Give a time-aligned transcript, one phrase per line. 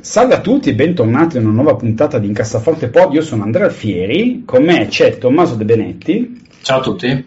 [0.00, 3.14] Salve a tutti e bentornati in una nuova puntata di Incassaforte Pod.
[3.14, 6.42] Io sono Andrea Alfieri, con me c'è Tommaso De Benetti.
[6.60, 7.26] Ciao a tutti.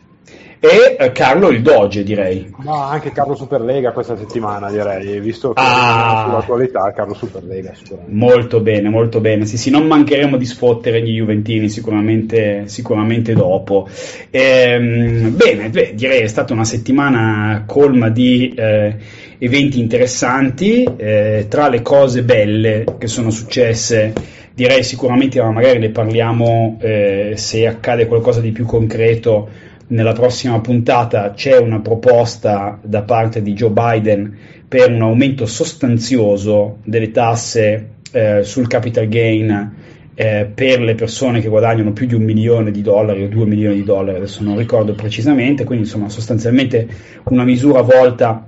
[0.60, 2.52] E eh, Carlo il Doge, direi.
[2.64, 7.74] No, anche Carlo Superlega questa settimana, direi, visto che ah, sull'attualità Carlo Superlega.
[8.08, 9.46] Molto bene, molto bene.
[9.46, 13.88] Sì, sì, non mancheremo di sfottere gli Juventini sicuramente, sicuramente dopo.
[14.32, 18.54] Ehm, bene, beh, direi è stata una settimana colma di...
[18.56, 24.12] Eh, eventi interessanti, eh, tra le cose belle che sono successe
[24.58, 29.48] direi sicuramente, ma magari ne parliamo eh, se accade qualcosa di più concreto
[29.88, 36.80] nella prossima puntata, c'è una proposta da parte di Joe Biden per un aumento sostanzioso
[36.84, 39.76] delle tasse eh, sul capital gain
[40.14, 43.76] eh, per le persone che guadagnano più di un milione di dollari o due milioni
[43.76, 46.88] di dollari, adesso non ricordo precisamente, quindi insomma sostanzialmente
[47.26, 48.46] una misura volta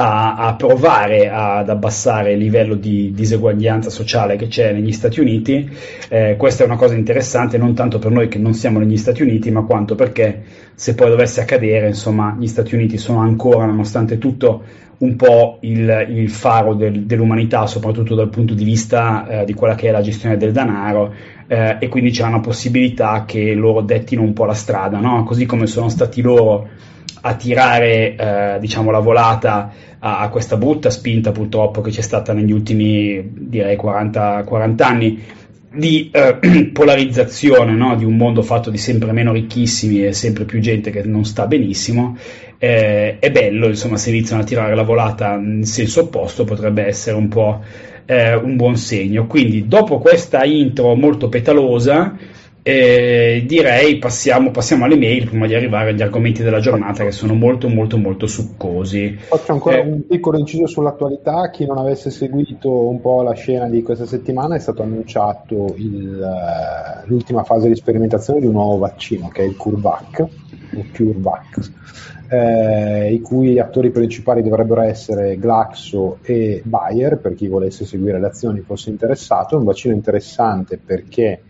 [0.00, 5.68] a, a, provare ad abbassare il livello di diseguaglianza sociale che c'è negli Stati Uniti.
[6.08, 9.22] Eh, questa è una cosa interessante non tanto per noi che non siamo negli Stati
[9.22, 10.42] Uniti, ma quanto perché
[10.74, 14.62] se poi dovesse accadere, insomma, gli Stati Uniti sono ancora, nonostante tutto,
[14.98, 19.74] un po' il, il faro del, dell'umanità, soprattutto dal punto di vista eh, di quella
[19.74, 21.12] che è la gestione del denaro,
[21.48, 25.24] eh, e quindi c'è una possibilità che loro dettino un po' la strada, no?
[25.24, 26.68] così come sono stati loro
[27.20, 32.32] a tirare eh, diciamo, la volata a, a, questa brutta spinta purtroppo che c'è stata
[32.32, 35.22] negli ultimi direi 40, 40 anni
[35.70, 37.94] di eh, polarizzazione no?
[37.96, 41.46] di un mondo fatto di sempre meno ricchissimi e sempre più gente che non sta
[41.46, 42.16] benissimo
[42.58, 47.16] eh, è bello insomma se iniziano a tirare la volata in senso opposto potrebbe essere
[47.16, 47.62] un po'
[48.06, 52.16] eh, un buon segno quindi dopo questa intro molto petalosa
[52.62, 57.34] eh, direi passiamo, passiamo, alle mail prima di arrivare agli argomenti della giornata che sono
[57.34, 59.16] molto molto molto succosi.
[59.18, 63.68] Faccio ancora eh, un piccolo inciso sull'attualità, chi non avesse seguito un po' la scena
[63.68, 68.78] di questa settimana è stato annunciato il, uh, l'ultima fase di sperimentazione di un nuovo
[68.78, 71.70] vaccino che è il CureVac, o CureVac
[72.28, 78.26] eh, i cui attori principali dovrebbero essere Glaxo e Bayer, per chi volesse seguire le
[78.26, 81.42] azioni fosse interessato, è un vaccino interessante perché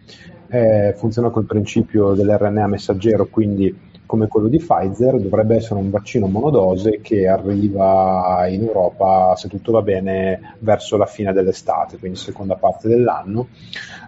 [0.49, 3.75] eh, funziona col principio dell'RNA messaggero, quindi
[4.09, 9.73] come quello di Pfizer, dovrebbe essere un vaccino monodose che arriva in Europa, se tutto
[9.73, 13.49] va bene, verso la fine dell'estate, quindi seconda parte dell'anno,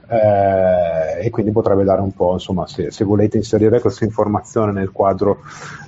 [0.08, 4.90] eh, e quindi potrebbe dare un po', insomma, se, se volete inserire questa informazione nel
[4.90, 5.40] quadro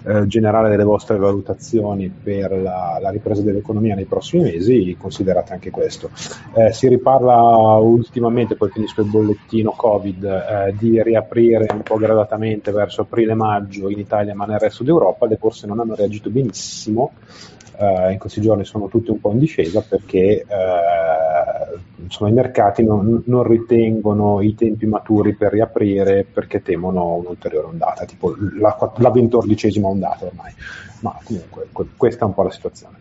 [0.04, 5.70] eh, generale delle vostre valutazioni per la, la, ripresa dell'economia nei prossimi mesi, considerate anche
[5.70, 6.10] questo.
[6.54, 7.34] Eh, si riparla
[7.78, 14.00] ultimamente, poi finisco il bollettino Covid, eh, di riaprire un po' gradatamente verso aprile-maggio in
[14.02, 17.12] Italia ma nel resto d'Europa, le borse non hanno reagito benissimo
[17.74, 22.84] Uh, in questi giorni sono tutte un po' in discesa perché uh, insomma, i mercati
[22.84, 29.10] non, non, ritengono i tempi maturi per riaprire perché temono un'ulteriore ondata, tipo la, la
[29.10, 30.52] ventordicesima ondata ormai.
[31.00, 32.96] Ma comunque questa è un po' la situazione.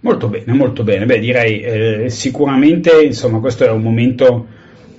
[0.00, 1.06] Molto bene, molto bene.
[1.06, 4.46] Beh, direi eh, sicuramente insomma, questo è un momento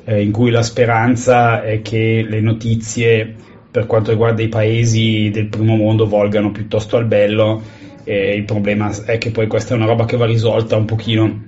[0.06, 3.36] eh, in cui la speranza è che le notizie
[3.76, 7.62] per quanto riguarda i paesi del primo mondo volgano piuttosto al bello
[8.06, 11.44] e il problema è che poi questa è una roba che va risolta un pochino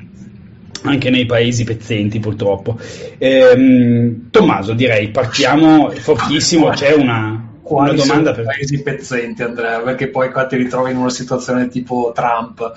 [0.83, 2.77] anche nei paesi pezzenti purtroppo.
[3.17, 10.29] Ehm, Tommaso, direi partiamo fortissimo, c'è una, una domanda per paesi pezzenti Andrea, perché poi
[10.29, 12.73] qua ti ritrovi in una situazione tipo Trump.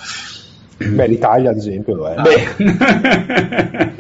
[0.77, 2.15] Beh, l'Italia ad esempio lo è.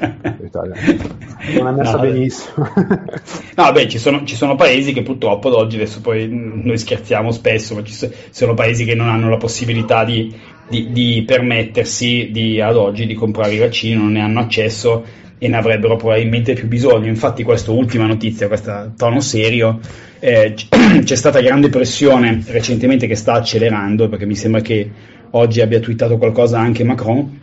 [0.64, 1.28] l'Italia
[1.58, 2.68] non è messa no, benissimo.
[3.56, 7.30] no, beh, ci sono, ci sono, paesi che purtroppo ad oggi, adesso poi noi scherziamo
[7.32, 7.94] spesso, ma ci
[8.30, 10.34] sono paesi che non hanno la possibilità di,
[10.68, 15.04] di, di permettersi di, ad oggi di comprare i vaccini, non ne hanno accesso
[15.38, 17.08] e ne avrebbero probabilmente più bisogno.
[17.08, 19.80] Infatti, questa ultima notizia, questo tono serio,
[20.18, 20.54] eh,
[21.02, 24.90] c'è stata grande pressione recentemente che sta accelerando, perché mi sembra che
[25.30, 27.38] oggi abbia twittato qualcosa anche Macron.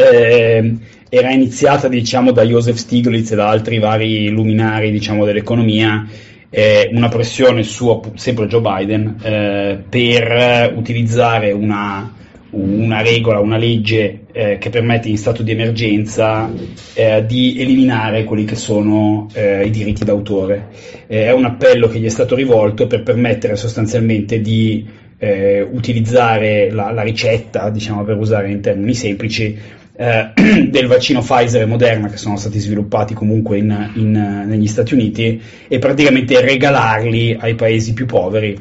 [0.00, 0.74] Eh,
[1.08, 6.06] era iniziata diciamo, da Joseph Stiglitz e da altri vari luminari diciamo, dell'economia
[6.50, 12.12] eh, una pressione su sempre Joe Biden eh, per utilizzare una,
[12.50, 16.50] una regola, una legge eh, che permette in stato di emergenza
[16.94, 20.68] eh, di eliminare quelli che sono eh, i diritti d'autore.
[21.06, 26.92] Eh, è un appello che gli è stato rivolto per permettere sostanzialmente di utilizzare la,
[26.92, 29.54] la, ricetta, diciamo per usare in termini semplici,
[30.00, 30.32] eh,
[30.70, 35.42] del vaccino Pfizer e Moderna che sono stati sviluppati comunque in, in, negli Stati Uniti
[35.68, 38.56] e praticamente regalarli ai paesi più poveri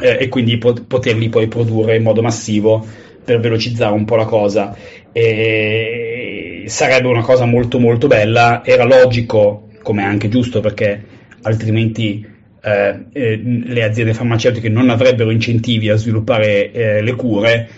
[0.00, 2.84] eh, e quindi pot- poterli poi produrre in modo massivo
[3.24, 4.76] per velocizzare un po' la cosa.
[5.12, 11.04] E sarebbe una cosa molto molto bella, era logico, come anche giusto perché
[11.42, 12.26] altrimenti
[12.68, 17.68] eh, eh, le aziende farmaceutiche non avrebbero incentivi a sviluppare eh, le cure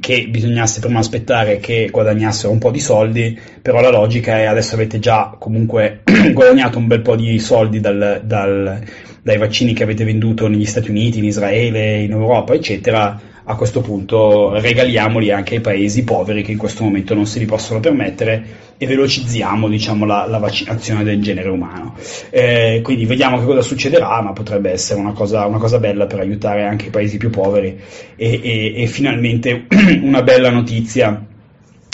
[0.00, 4.74] che bisognasse prima aspettare che guadagnassero un po' di soldi, però la logica è adesso
[4.74, 6.00] avete già comunque
[6.32, 8.82] guadagnato un bel po' di soldi dal, dal,
[9.22, 13.80] dai vaccini che avete venduto negli Stati Uniti, in Israele, in Europa, eccetera, a questo
[13.80, 18.66] punto regaliamoli anche ai paesi poveri che in questo momento non se li possono permettere
[18.76, 21.94] e velocizziamo diciamo, la, la, vaccinazione del genere umano.
[22.28, 26.20] Eh, quindi vediamo che cosa succederà, ma potrebbe essere una cosa, una cosa bella per
[26.20, 27.80] aiutare anche i paesi più poveri
[28.16, 29.64] e, e, e finalmente
[30.02, 31.24] una bella notizia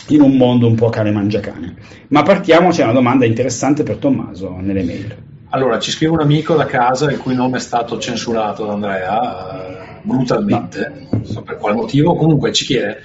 [0.08, 1.76] in un mondo un po' cane mangiacane.
[2.08, 5.16] Ma partiamo, c'è una domanda interessante per Tommaso nelle mail.
[5.50, 9.93] Allora, ci scrive un amico da casa il cui nome è stato censurato da Andrea,
[10.04, 12.14] brutalmente, non so per quale motivo.
[12.14, 13.00] Comunque ci chiede,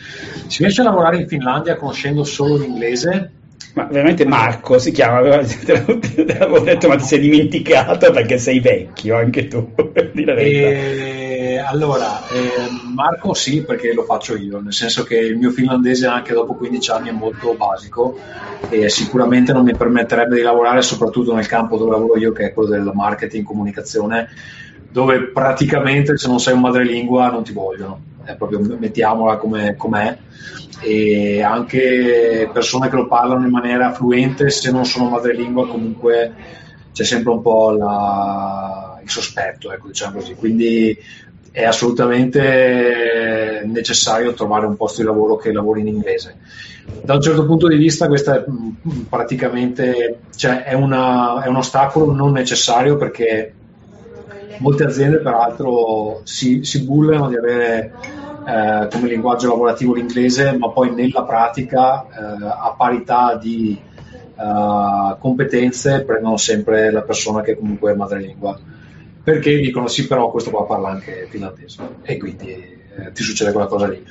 [0.47, 3.31] si riesce a lavorare in Finlandia conoscendo solo l'inglese?
[3.73, 9.15] Ma veramente Marco si chiama, te l'avevo detto ma ti sei dimenticato perché sei vecchio
[9.15, 9.73] anche tu.
[10.15, 16.07] e, allora, eh, Marco sì perché lo faccio io, nel senso che il mio finlandese
[16.07, 18.17] anche dopo 15 anni è molto basico
[18.69, 22.53] e sicuramente non mi permetterebbe di lavorare soprattutto nel campo dove lavoro io che è
[22.53, 24.29] quello del marketing, comunicazione,
[24.91, 30.17] dove praticamente se non sei un madrelingua non ti vogliono, è proprio mettiamola come, com'è
[30.81, 36.33] e anche persone che lo parlano in maniera fluente se non sono madrelingua comunque
[36.93, 40.35] c'è sempre un po' la, il sospetto, ecco, diciamo così.
[40.35, 40.97] Quindi
[41.51, 46.37] è assolutamente necessario trovare un posto di lavoro che lavori in inglese.
[47.03, 48.43] Da un certo punto di vista questo è
[49.07, 53.53] praticamente cioè è, una, è un ostacolo non necessario perché
[54.59, 57.93] molte aziende peraltro si, si bullano di avere
[58.45, 66.03] eh, come linguaggio lavorativo l'inglese, ma poi nella pratica eh, a parità di eh, competenze
[66.03, 68.57] prendono sempre la persona che comunque è madrelingua.
[69.21, 71.97] Perché dicono sì però questo qua parla anche finlandese.
[72.03, 74.03] E quindi eh, ti succede quella cosa lì.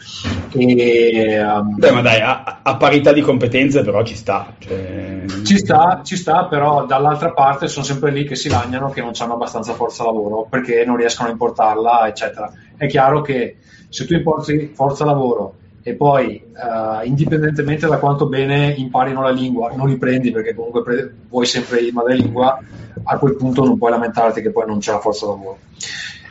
[0.52, 5.24] E, um, Beh, ma dai a, a, parità di competenze però ci sta cioè...
[5.44, 9.12] ci sta ci sta però dall'altra parte sono sempre lì che si lagnano che non
[9.18, 12.52] hanno abbastanza forza lavoro perché non riescono a importarla eccetera.
[12.76, 13.56] È chiaro che
[13.88, 19.72] se tu importi forza lavoro e poi uh, indipendentemente da quanto bene imparino la lingua
[19.74, 22.58] non li prendi perché comunque pre- vuoi sempre il madrelingua
[23.04, 25.58] a quel punto non puoi lamentarti che poi non c'è la forza lavoro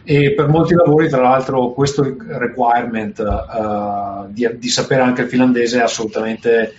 [0.09, 5.80] e per molti lavori tra l'altro questo requirement uh, di, di, sapere anche il finlandese
[5.80, 6.74] è assolutamente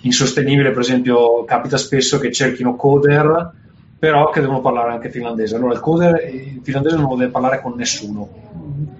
[0.00, 0.70] insostenibile.
[0.70, 3.52] Per esempio capita spesso che cerchino coder
[3.98, 5.54] però che devono parlare anche finlandese.
[5.54, 8.26] Allora il coder il finlandese non lo deve parlare con nessuno.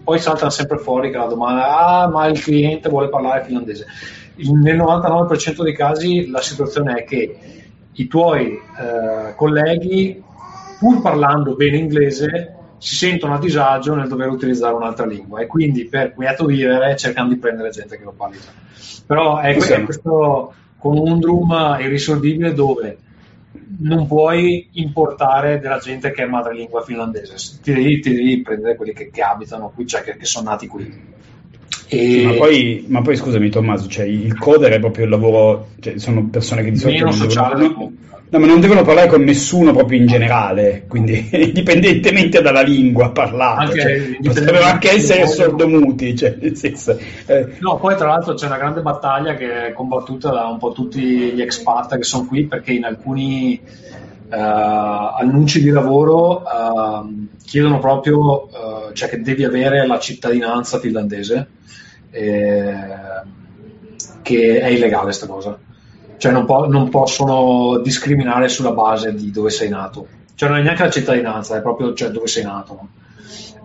[0.05, 3.87] Poi salta sempre fuori che la domanda, ah ma il cliente vuole parlare finlandese.
[4.35, 7.39] Nel 99% dei casi la situazione è che
[7.91, 10.23] i tuoi eh, colleghi,
[10.79, 15.85] pur parlando bene inglese, si sentono a disagio nel dover utilizzare un'altra lingua e quindi
[15.85, 18.51] per quieto vivere cercano di prendere gente che lo parli già.
[19.07, 22.99] Però è, è questo conundrum irrisolvibile dove
[23.79, 28.93] non puoi importare della gente che è madrelingua finlandese, ti devi, ti devi prendere quelli
[28.93, 31.21] che, che, abitano qui, cioè che, che sono nati qui.
[31.93, 32.25] E...
[32.25, 36.27] Ma, poi, ma, poi, scusami Tommaso, cioè, il coder è proprio il lavoro, cioè, sono
[36.29, 37.93] persone che di solito non sociale devono,
[38.31, 43.61] no, ma non devono parlare con nessuno proprio in generale, quindi indipendentemente dalla lingua parlata,
[43.61, 46.17] anche, cioè, potrebbero anche essere sordomuti.
[46.17, 47.49] Cioè, senso, eh.
[47.59, 51.01] No, poi tra l'altro c'è una grande battaglia che è combattuta da un po' tutti
[51.01, 53.61] gli expat che sono qui perché in alcuni
[54.39, 61.49] annunci di lavoro uh, chiedono proprio uh, cioè che devi avere la cittadinanza finlandese,
[62.11, 62.75] eh,
[64.23, 65.59] che è illegale questa cosa
[66.23, 70.07] cioè non, po- non, possono discriminare sulla base di dove sei nato.
[70.37, 72.75] Cioè non è neanche la cittadinanza, è proprio cioè, dove sei nato.
[72.75, 72.89] No?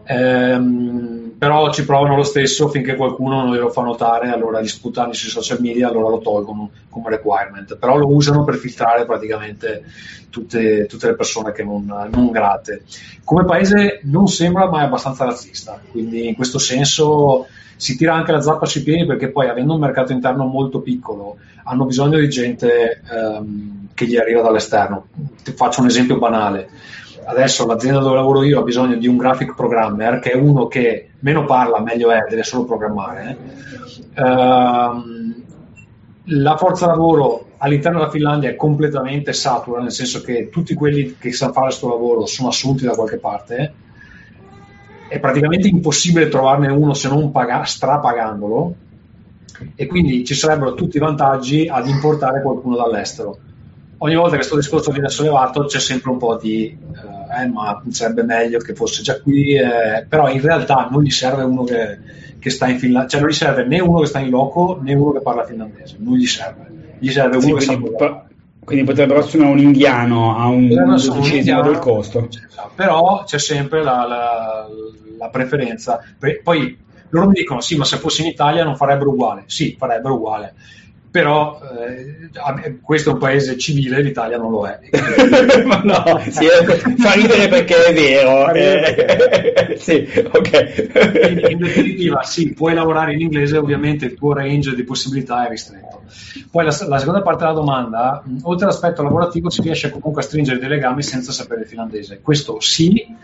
[0.06, 5.14] Ehm, però ci provano lo stesso finché qualcuno non glielo fa notare, allora li sputano
[5.14, 9.84] sui social media, allora lo tolgono come requirement, però lo usano per filtrare praticamente
[10.30, 12.84] tutte, tutte le persone che non, non grate.
[13.24, 18.32] Come paese non sembra, ma è abbastanza razzista, quindi in questo senso si tira anche
[18.32, 22.28] la zappa sui piedi perché poi avendo un mercato interno molto piccolo hanno bisogno di
[22.28, 25.08] gente ehm, che gli arriva dall'esterno.
[25.44, 26.70] Ti faccio un esempio banale.
[27.26, 31.10] Adesso l'azienda dove lavoro io ha bisogno di un graphic programmer che è uno che
[31.20, 33.38] meno parla, meglio è, deve solo programmare.
[34.16, 35.44] Ehm,
[36.30, 41.32] la forza lavoro all'interno della Finlandia è completamente satura, nel senso che tutti quelli che
[41.32, 43.74] sanno fare questo lavoro sono assunti da qualche parte
[45.08, 48.76] è praticamente impossibile trovarne uno se non paga- strapagandolo
[49.76, 53.38] e quindi ci sarebbero tutti i vantaggi ad importare qualcuno dall'estero.
[54.00, 57.82] Ogni volta che questo discorso viene sollevato c'è sempre un po' di eh, eh, ma
[57.90, 62.00] sarebbe meglio che fosse già qui, eh, però in realtà non gli serve uno che,
[62.40, 64.94] che sta in Finlandia, cioè non gli serve né uno che sta in loco né
[64.94, 68.26] uno che parla finlandese, non gli serve, gli serve sì, uno che sa
[68.68, 72.28] quindi potrebbero assumere un indiano a un dodicesimo del costo.
[72.76, 74.68] Però c'è sempre la, la,
[75.18, 76.02] la, preferenza.
[76.44, 76.78] Poi
[77.12, 79.44] loro mi dicono: sì, ma se fosse in Italia non farebbero uguale.
[79.46, 80.54] Sì, farebbero uguale
[81.10, 84.80] però eh, questo è un paese civile, l'Italia non lo è.
[85.84, 86.46] no, sì,
[86.98, 88.52] fa ridere perché è vero.
[88.52, 91.52] Eh, sì, okay.
[91.52, 96.02] in definitiva, sì, puoi lavorare in inglese, ovviamente il tuo range di possibilità è ristretto.
[96.52, 100.60] Poi la, la seconda parte della domanda, oltre all'aspetto lavorativo, si riesce comunque a stringere
[100.60, 102.20] dei legami senza sapere il finlandese.
[102.22, 103.16] Questo sì,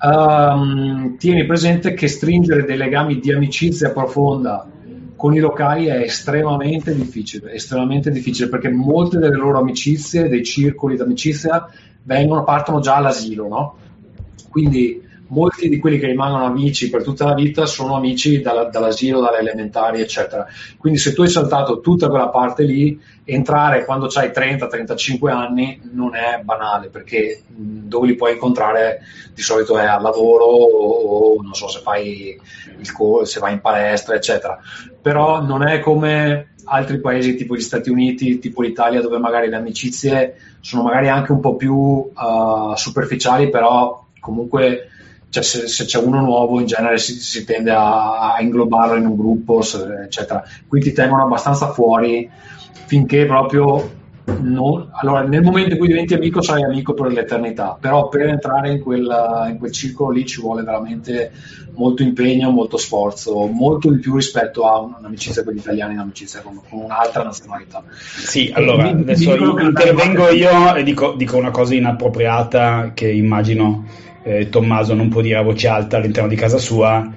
[0.00, 4.66] um, tieni presente che stringere dei legami di amicizia profonda
[5.18, 10.96] con i locali è estremamente difficile, estremamente difficile perché molte delle loro amicizie, dei circoli
[10.96, 11.68] d'amicizia,
[12.04, 13.76] vengono, partono già all'asilo, no?
[14.48, 19.20] Quindi molti di quelli che rimangono amici per tutta la vita sono amici dalla, dall'asilo,
[19.20, 20.46] dalle elementari, eccetera.
[20.76, 26.14] Quindi se tu hai saltato tutta quella parte lì, entrare quando hai 30-35 anni non
[26.14, 29.00] è banale, perché dove li puoi incontrare
[29.34, 32.38] di solito è al lavoro o, o non so se fai
[32.78, 34.58] il co- se vai in palestra, eccetera.
[35.00, 39.56] Però non è come altri paesi tipo gli Stati Uniti, tipo l'Italia, dove magari le
[39.56, 44.90] amicizie sono magari anche un po' più uh, superficiali, però comunque
[45.30, 49.06] cioè se, se, c'è uno nuovo in genere si, si tende a, a, inglobarlo in
[49.06, 50.42] un gruppo, eccetera.
[50.66, 52.28] Qui ti tengono abbastanza fuori
[52.86, 53.96] finché proprio
[54.40, 58.72] non, allora, nel momento in cui diventi amico sarai amico per l'eternità, però per entrare
[58.72, 61.32] in quel, in quel circolo lì ci vuole veramente
[61.74, 66.60] molto impegno, molto sforzo, molto di più rispetto a un'amicizia con gli italiani, un'amicizia con,
[66.68, 67.82] con un'altra nazionalità.
[67.90, 74.06] Sì, allora mi, adesso mi intervengo io e dico, dico una cosa inappropriata che immagino
[74.28, 77.10] eh, Tommaso non può dire a voce alta all'interno di casa sua,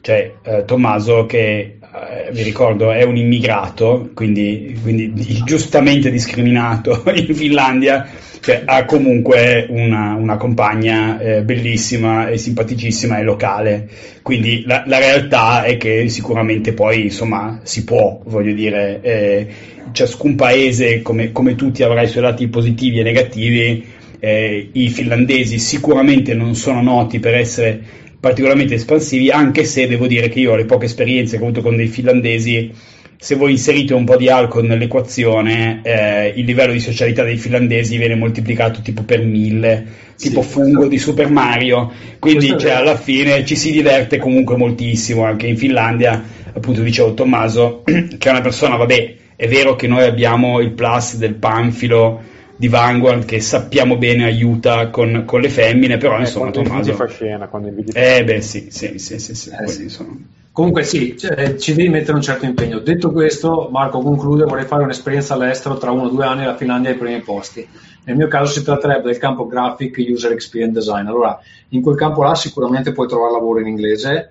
[0.00, 5.12] cioè eh, Tommaso che eh, vi ricordo è un immigrato, quindi, quindi
[5.44, 8.06] giustamente discriminato in Finlandia,
[8.40, 13.88] cioè, ha comunque una, una compagna eh, bellissima e simpaticissima e locale,
[14.22, 19.46] quindi la, la, realtà è che sicuramente poi insomma si può, voglio dire, eh,
[19.92, 23.86] ciascun paese come, come tutti avrà i suoi lati positivi e negativi,
[24.18, 27.80] eh, i finlandesi sicuramente non sono noti per essere
[28.18, 31.62] particolarmente espansivi, anche se devo dire che io ho le poche esperienze che ho avuto
[31.62, 32.72] con dei finlandesi,
[33.18, 37.96] se voi inserite un po' di alcol nell'equazione, eh, il livello di socialità dei finlandesi
[37.96, 40.88] viene moltiplicato tipo per mille, tipo sì, fungo questo...
[40.88, 46.22] di Super Mario, quindi cioè, alla fine ci si diverte comunque moltissimo, anche in Finlandia,
[46.52, 51.16] appunto dicevo Tommaso, che è una persona, vabbè, è vero che noi abbiamo il plus
[51.16, 56.50] del panfilo, di Vanguard che sappiamo bene aiuta con, con le femmine, però eh, insomma
[56.50, 56.94] Tommaso...
[56.94, 59.96] fa scena, quando inviti Eh beh sì, sì, sì, sì, sì, eh, sì.
[60.52, 62.78] Comunque sì, cioè, ci devi mettere un certo impegno.
[62.78, 66.88] Detto questo, Marco conclude, vorrei fare un'esperienza all'estero tra uno o due anni la Finlandia
[66.88, 67.68] ai primi posti.
[68.04, 71.08] Nel mio caso si tratterebbe del campo Graphic User Experience Design.
[71.08, 71.38] Allora,
[71.70, 74.30] in quel campo là sicuramente puoi trovare lavoro in inglese.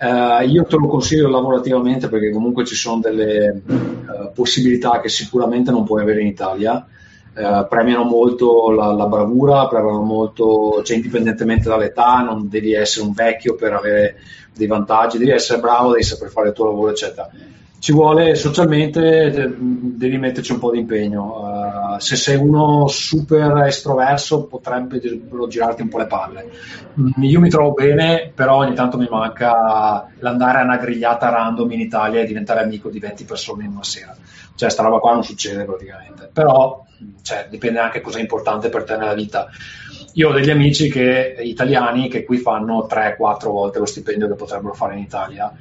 [0.00, 5.70] Uh, io te lo consiglio lavorativamente perché comunque ci sono delle uh, possibilità che sicuramente
[5.70, 6.84] non puoi avere in Italia
[7.34, 13.12] eh, premiano molto la, la, bravura, premiano molto, cioè indipendentemente dall'età, non devi essere un
[13.12, 14.16] vecchio per avere
[14.54, 17.30] dei vantaggi, devi essere bravo, devi saper fare il tuo lavoro, eccetera.
[17.78, 21.40] Ci vuole socialmente, devi metterci un po' di impegno.
[21.98, 25.00] Se sei uno super estroverso, potrebbe
[25.48, 26.50] girarti un po' le palle.
[27.00, 31.70] Mm, io mi trovo bene, però ogni tanto mi manca l'andare a una grigliata random
[31.72, 34.16] in Italia e diventare amico di 20 persone in una sera.
[34.54, 36.30] Cioè, sta roba qua non succede praticamente.
[36.32, 36.84] Però
[37.22, 39.48] cioè, dipende anche cosa è importante per te nella vita.
[40.14, 44.74] io ho degli amici che, italiani che qui fanno 3-4 volte lo stipendio che potrebbero
[44.74, 45.52] fare in Italia,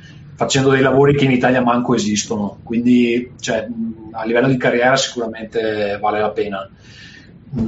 [0.42, 2.58] facendo dei lavori che in Italia manco esistono.
[2.64, 3.68] Quindi cioè,
[4.12, 6.68] a livello di carriera sicuramente vale la pena.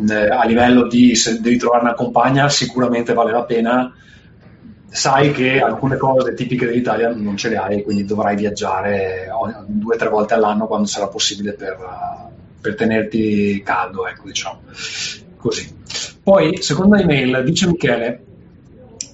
[0.09, 3.93] Eh, a livello di se devi trovare una compagna sicuramente vale la pena
[4.87, 9.27] sai che alcune cose tipiche dell'Italia non ce le hai, quindi dovrai viaggiare
[9.67, 11.77] due o tre volte all'anno quando sarà possibile per,
[12.59, 14.61] per tenerti caldo, ecco, diciamo.
[15.37, 15.75] Così.
[16.23, 18.23] Poi, seconda email, dice Michele,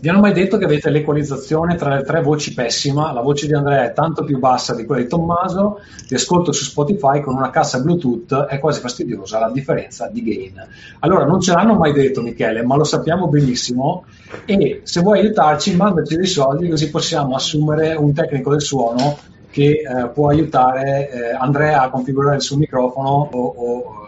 [0.01, 3.11] vi hanno mai detto che avete l'equalizzazione tra le tre voci pessima?
[3.11, 6.63] La voce di Andrea è tanto più bassa di quella di Tommaso, ti ascolto su
[6.63, 10.67] Spotify con una cassa Bluetooth, è quasi fastidiosa la differenza di gain.
[10.99, 14.05] Allora, non ce l'hanno mai detto Michele, ma lo sappiamo benissimo
[14.45, 19.17] e se vuoi aiutarci mandaci dei soldi così possiamo assumere un tecnico del suono
[19.51, 23.98] che eh, può aiutare eh, Andrea a configurare il suo microfono o, o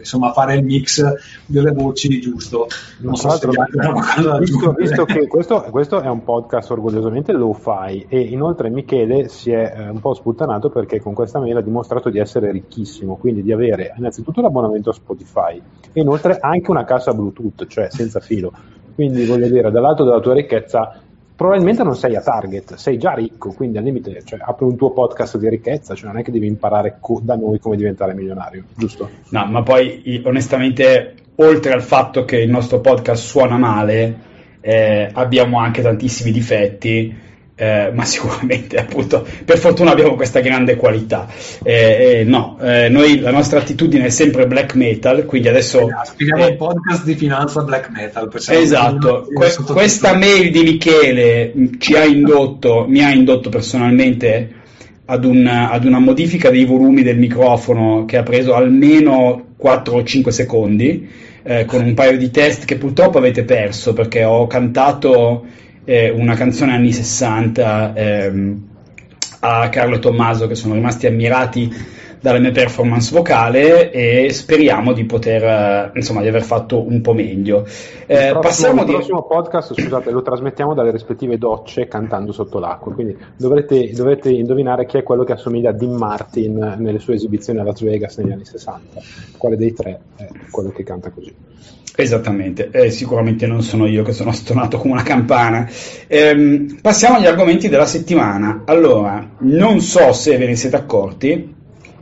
[0.00, 1.02] insomma fare il mix
[1.46, 2.66] delle voci giusto.
[2.98, 3.48] Non so se
[4.38, 9.50] visto, visto che questo, questo, è un podcast orgogliosamente lo fai e inoltre Michele si
[9.52, 13.42] è eh, un po' sputtanato perché con questa mail ha dimostrato di essere ricchissimo, quindi
[13.42, 15.60] di avere innanzitutto l'abbonamento a Spotify
[15.92, 18.52] e inoltre anche una cassa Bluetooth, cioè senza filo.
[18.94, 21.00] Quindi voglio dire, dall'alto della tua ricchezza
[21.40, 24.90] probabilmente non sei a target, sei già ricco, quindi al limite cioè, apri un tuo
[24.90, 28.64] podcast di ricchezza, cioè non è che devi imparare co- da noi come diventare milionario,
[28.76, 29.08] giusto?
[29.30, 34.18] No, ma poi onestamente, oltre al fatto che il nostro podcast suona male,
[34.60, 37.16] eh, abbiamo anche tantissimi difetti
[37.60, 41.28] eh, ma sicuramente appunto per fortuna abbiamo questa grande qualità.
[41.62, 45.86] Eh, eh, no, eh, noi la nostra attitudine è sempre black metal, quindi adesso...
[46.04, 48.30] Spieghiamo un podcast di finanza black metal.
[48.48, 54.54] Esatto, que- questa mail di Michele ci ha indotto, mi ha indotto personalmente
[55.04, 60.02] ad, un, ad una modifica dei volumi del microfono che ha preso almeno 4 o
[60.02, 61.28] 5 secondi.
[61.42, 65.46] Eh, con un paio di test che purtroppo avete perso perché ho cantato
[65.84, 68.68] eh, una canzone anni 60 ehm,
[69.40, 75.04] a Carlo e Tommaso che sono rimasti ammirati dalla mia performance vocale e speriamo di
[75.04, 77.66] poter eh, insomma di aver fatto un po' meglio.
[78.06, 78.92] Eh, il, prossimo, il di...
[78.92, 84.84] prossimo podcast scusate lo trasmettiamo dalle rispettive docce cantando sotto l'acqua quindi dovrete, dovrete indovinare
[84.84, 88.32] chi è quello che assomiglia a Dean Martin nelle sue esibizioni a Las Vegas negli
[88.32, 89.00] anni 60
[89.38, 91.34] quale dei tre è quello che canta così
[92.02, 95.68] Esattamente, eh, sicuramente non sono io che sono stonato come una campana.
[96.06, 98.62] Ehm, passiamo agli argomenti della settimana.
[98.64, 101.54] Allora, non so se ve ne siete accorti,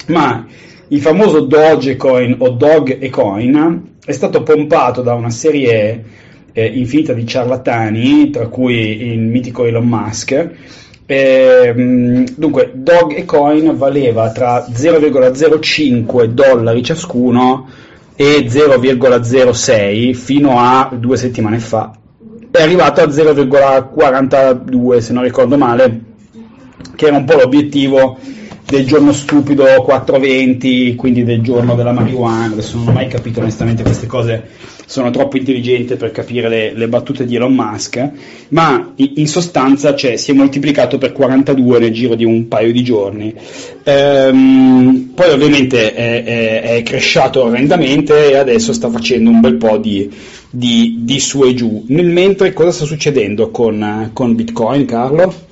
[0.06, 0.46] ma
[0.88, 6.04] il famoso Dogecoin o Dogecoin è stato pompato da una serie
[6.52, 10.50] eh, infinita di ciarlatani, tra cui il mitico Elon Musk.
[11.06, 17.86] Eh, dunque, Dogecoin valeva tra 0,05 dollari ciascuno
[18.20, 21.92] e 0,06 fino a due settimane fa.
[22.50, 26.00] È arrivato a 0,42 se non ricordo male,
[26.96, 28.18] che era un po' l'obiettivo
[28.68, 32.52] del giorno stupido 420, quindi del giorno della marijuana.
[32.52, 34.42] Adesso non ho mai capito onestamente queste cose,
[34.84, 38.10] sono troppo intelligente per capire le, le battute di Elon Musk,
[38.48, 42.84] ma in, sostanza cioè, si è moltiplicato per 42 nel giro di un paio di
[42.84, 43.34] giorni.
[43.84, 49.78] Ehm, poi ovviamente è, è, è cresciato orrendamente e adesso sta facendo un bel po'
[49.78, 50.10] di,
[50.50, 51.84] di, di su e giù.
[51.88, 55.47] Nel mentre cosa sta succedendo con, con Bitcoin, Carlo?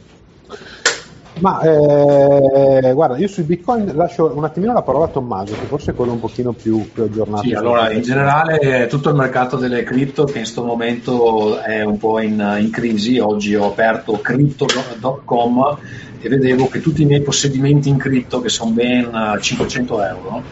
[1.38, 5.90] Ma eh, guarda, io sui bitcoin lascio un attimino la parola a Tommaso, che forse
[5.90, 7.42] è quello un pochino più, più aggiornato.
[7.42, 11.98] Sì, allora in generale tutto il mercato delle cripto che in questo momento è un
[11.98, 15.78] po' in, in crisi, oggi ho aperto crypto.com
[16.20, 20.42] e vedevo che tutti i miei possedimenti in cripto, che sono ben 500 euro,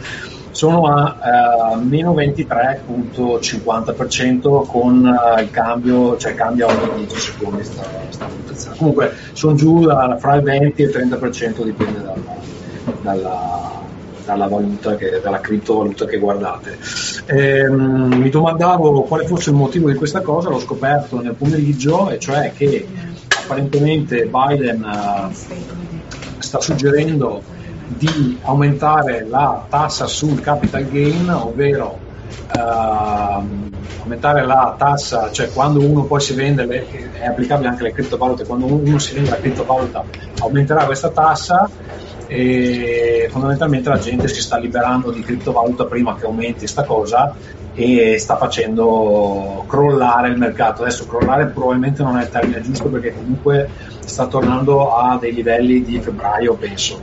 [0.54, 7.82] sono a uh, meno 23.50% con uh, il cambio, cioè cambia ogni 10 secondi sta,
[8.10, 8.76] sta valutazione.
[8.76, 12.14] Comunque sono giù da, fra il 20 e il 30% dipende dalla,
[13.02, 13.72] dalla,
[14.24, 16.78] dalla, valuta che, dalla criptovaluta che guardate.
[17.26, 22.20] Ehm, mi domandavo quale fosse il motivo di questa cosa, l'ho scoperto nel pomeriggio, e
[22.20, 22.86] cioè che
[23.28, 25.32] apparentemente Biden uh,
[26.38, 27.42] sta suggerendo
[27.86, 31.98] di aumentare la tassa sul capital gain, ovvero
[32.56, 33.44] uh,
[34.00, 38.44] aumentare la tassa, cioè quando uno poi si vende, le, è applicabile anche alle criptovalute,
[38.44, 40.04] quando uno si vende la criptovaluta
[40.40, 41.68] aumenterà questa tassa
[42.26, 47.34] e fondamentalmente la gente si sta liberando di criptovaluta prima che aumenti questa cosa
[47.74, 50.82] e sta facendo crollare il mercato.
[50.82, 53.68] Adesso crollare probabilmente non è il termine giusto perché comunque
[54.00, 57.00] sta tornando a dei livelli di febbraio, penso.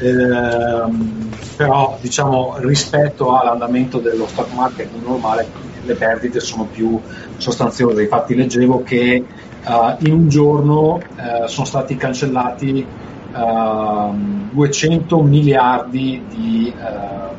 [0.00, 5.48] Ehm, però diciamo rispetto all'andamento dello stock market normale
[5.82, 7.00] le perdite sono più
[7.36, 8.02] sostanziose.
[8.02, 9.24] Infatti leggevo che
[9.64, 12.86] uh, in un giorno uh, sono stati cancellati
[13.34, 16.72] ehm, 200 miliardi di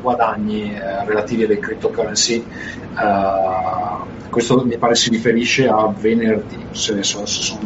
[0.00, 0.72] guadagni
[1.04, 2.42] relativi alle cryptocurrency.
[4.30, 7.58] questo mi pare si riferisce a venerdì, se, se, se,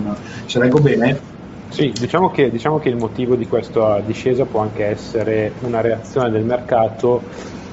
[0.46, 1.33] se leggo bene.
[1.74, 6.30] Sì, diciamo che, diciamo che il motivo di questa discesa può anche essere una reazione
[6.30, 7.24] del mercato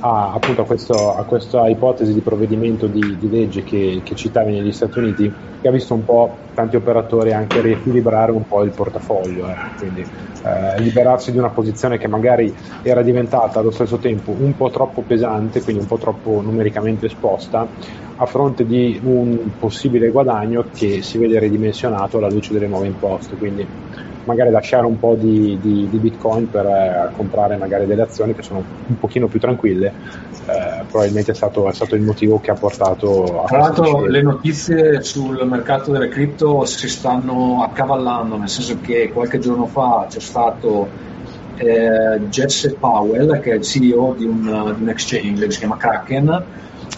[0.02, 4.52] a, appunto a, questo, a, questa ipotesi di provvedimento di, di legge che, che, citavi
[4.52, 8.72] negli Stati Uniti, che ha visto un po' tanti operatori anche riequilibrare un po' il
[8.72, 9.56] portafoglio, eh.
[9.78, 14.70] quindi eh, liberarsi di una posizione che magari era diventata allo stesso tempo un po'
[14.72, 17.68] troppo pesante, quindi un po' troppo numericamente esposta,
[18.16, 23.36] a fronte di un possibile guadagno che si vede ridimensionato alla luce delle nuove imposte.
[23.36, 23.66] Quindi
[24.26, 28.42] magari lasciare un po' di, di, di bitcoin per eh, comprare magari delle azioni che
[28.42, 29.94] sono un pochino più tranquille.
[30.46, 34.24] Eh, probabilmente è stato, è stato, il motivo che ha portato a tra l'altro le
[34.24, 40.20] notizie sul mercato delle cripto si stanno accavallando nel senso che qualche giorno fa c'è
[40.20, 40.90] stato
[41.58, 45.78] eh, Jesse Powell che è il CEO di un, di un exchange che si chiama
[45.78, 46.44] Kraken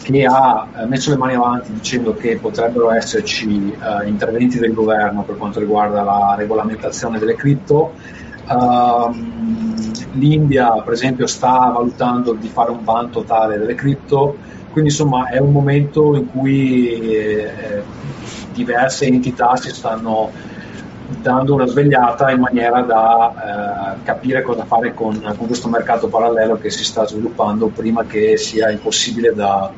[0.03, 5.23] che ha eh, messo le mani avanti dicendo che potrebbero esserci eh, interventi del governo
[5.23, 7.93] per quanto riguarda la regolamentazione delle cripto.
[8.45, 9.09] Uh,
[10.15, 14.37] L'India, per esempio, sta valutando di fare un ban totale delle cripto,
[14.69, 17.81] quindi insomma è un momento in cui eh,
[18.51, 20.29] diverse entità si stanno
[21.21, 26.57] dando una svegliata in maniera da eh, capire cosa fare con, con, questo mercato parallelo
[26.57, 29.71] che si sta sviluppando prima che sia impossibile da,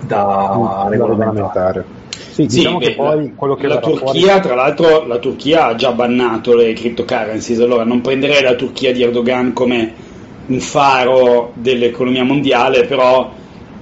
[0.00, 1.84] da mm, regolamentare.
[2.30, 4.40] Sì, diciamo sì, che poi quello che la Turchia, fuori...
[4.40, 9.02] tra l'altro, la Turchia ha già bannato le cryptocurrencies, allora non prenderei la Turchia di
[9.02, 9.92] Erdogan come
[10.46, 13.30] un faro dell'economia mondiale, però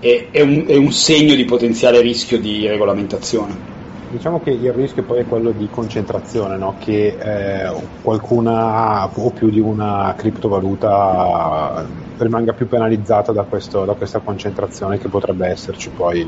[0.01, 3.73] è, è, un, è un segno di potenziale rischio di regolamentazione.
[4.15, 6.77] Diciamo che il rischio poi è quello di concentrazione, no?
[6.79, 11.85] che eh, qualcuna o più di una criptovaluta
[12.19, 16.21] rimanga più penalizzata da, questo, da questa concentrazione che potrebbe esserci poi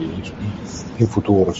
[0.97, 1.55] in futuro.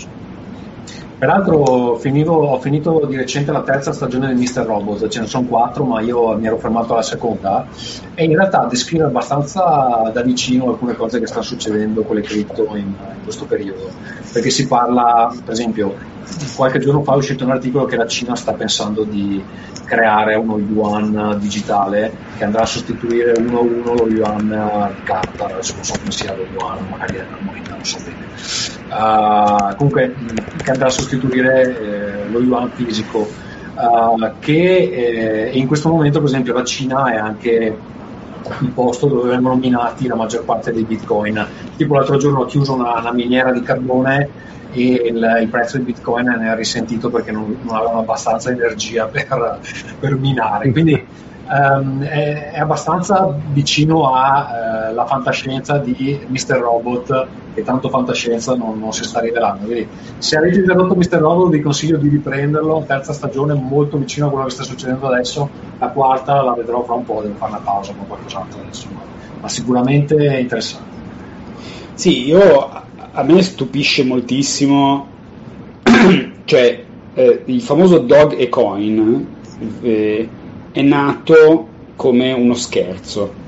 [1.17, 4.67] Peraltro finivo, ho finito di recente la terza stagione di Mr.
[4.67, 7.69] Robot, ce ne sono quattro ma io mi ero fermato alla seconda
[8.15, 12.67] e in realtà descrive abbastanza da vicino alcune cose che stanno succedendo con le cripto
[12.73, 13.89] in, in questo periodo,
[14.31, 16.16] perché si parla, per esempio,
[16.55, 19.43] qualche giorno fa è uscito un articolo che la Cina sta pensando di
[19.85, 25.47] creare uno yuan digitale che andrà a sostituire uno a uno lo yuan di carta,
[25.47, 28.25] adesso non so come sia lo yuan, magari è una moneta, non so bene.
[28.89, 30.15] Uh, comunque
[30.63, 33.29] che andrà a sostituire eh, lo yuan fisico
[33.75, 37.77] uh, che eh, in questo momento per esempio la Cina è anche
[38.61, 41.45] il posto dove vengono minati la maggior parte dei bitcoin
[41.77, 44.29] tipo l'altro giorno ha chiuso una, una miniera di carbone
[44.77, 49.61] il, il, prezzo di bitcoin ne ha risentito perché non, non avevano abbastanza energia per,
[49.99, 51.05] per minare quindi
[51.49, 56.59] um, è, è, abbastanza vicino alla uh, fantascienza di Mr.
[56.59, 61.19] Robot che tanto fantascienza non, non si sta rivelando quindi se avete interrotto Mr.
[61.19, 65.49] Robot vi consiglio di riprenderlo terza stagione molto vicino a quello che sta succedendo adesso
[65.79, 69.01] la quarta la vedrò fra un po' devo fare una pausa con qualcos'altro adesso ma,
[69.41, 70.95] ma sicuramente interessante
[71.97, 72.85] sì, io
[73.19, 75.07] a me stupisce moltissimo,
[76.45, 79.27] cioè eh, il famoso Dog e Coin
[79.81, 80.29] eh,
[80.71, 83.45] è nato come uno scherzo.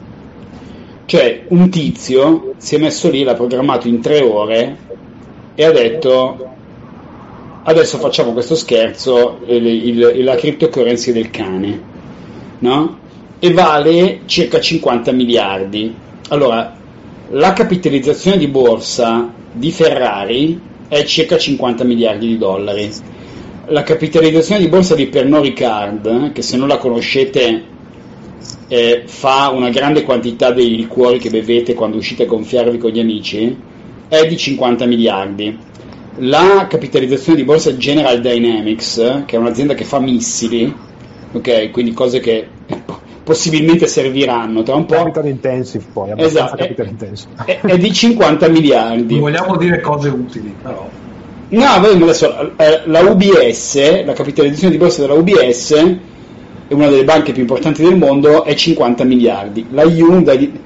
[1.05, 4.77] Cioè un tizio si è messo lì, l'ha programmato in tre ore
[5.55, 6.47] e ha detto
[7.65, 11.81] adesso facciamo questo scherzo, il, il, la cryptocurrency del cane,
[12.61, 12.99] no?
[13.39, 15.95] E vale circa 50 miliardi.
[16.29, 16.75] Allora,
[17.31, 22.91] la capitalizzazione di borsa di Ferrari è circa 50 miliardi di dollari.
[23.67, 27.65] La capitalizzazione di borsa di Pernod Ricard, che se non la conoscete
[28.69, 33.01] eh, fa una grande quantità dei liquori che bevete quando uscite a gonfiarvi con gli
[33.01, 33.55] amici,
[34.09, 35.59] è di 50 miliardi.
[36.21, 40.73] La capitalizzazione di borsa General Dynamics, che è un'azienda che fa missili,
[41.33, 42.47] ok, quindi cose che
[43.29, 44.95] possibilmente serviranno tra un po'.
[44.95, 46.75] Capital intensive poi, esatto, è,
[47.45, 49.13] è, è, di 50 miliardi.
[49.13, 50.89] Non vogliamo dire cose utili, però.
[51.51, 55.75] No, adesso, eh, la UBS, la capitalizzazione di borsa della UBS,
[56.69, 59.67] è una delle banche più importanti del mondo, è 50 miliardi.
[59.73, 60.61] La Hyundai,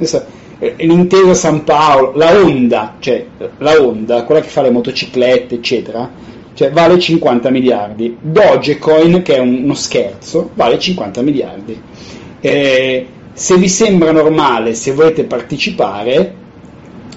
[0.76, 3.26] l'Intesa San Paolo, la Honda, cioè
[3.58, 6.08] la Honda, quella che fa le motociclette, eccetera,
[6.54, 8.16] cioè vale 50 miliardi.
[8.20, 11.80] Dogecoin, che è uno scherzo, vale 50 miliardi.
[12.44, 16.34] Eh, se vi sembra normale, se volete partecipare,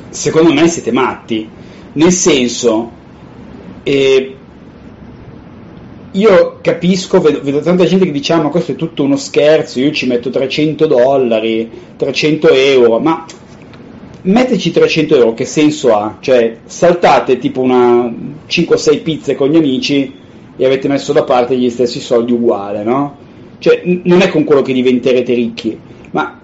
[0.09, 1.49] secondo me siete matti.
[1.93, 2.91] Nel senso,
[3.81, 4.35] eh,
[6.11, 9.79] io capisco, vedo, vedo, tanta gente che dice ah, ma questo è tutto uno scherzo,
[9.79, 13.25] io ci metto 300 dollari, 300 euro, ma
[14.21, 16.17] metterci 300 euro che senso ha?
[16.19, 18.13] Cioè saltate tipo una
[18.47, 20.13] 5-6 pizze con gli amici
[20.55, 23.23] e avete messo da parte gli stessi soldi uguali, no?
[23.65, 25.75] Cioè non è con quello che diventerete ricchi,
[26.11, 26.39] ma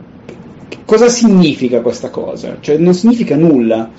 [0.85, 2.57] cosa significa questa cosa?
[2.59, 3.91] Cioè non significa nulla.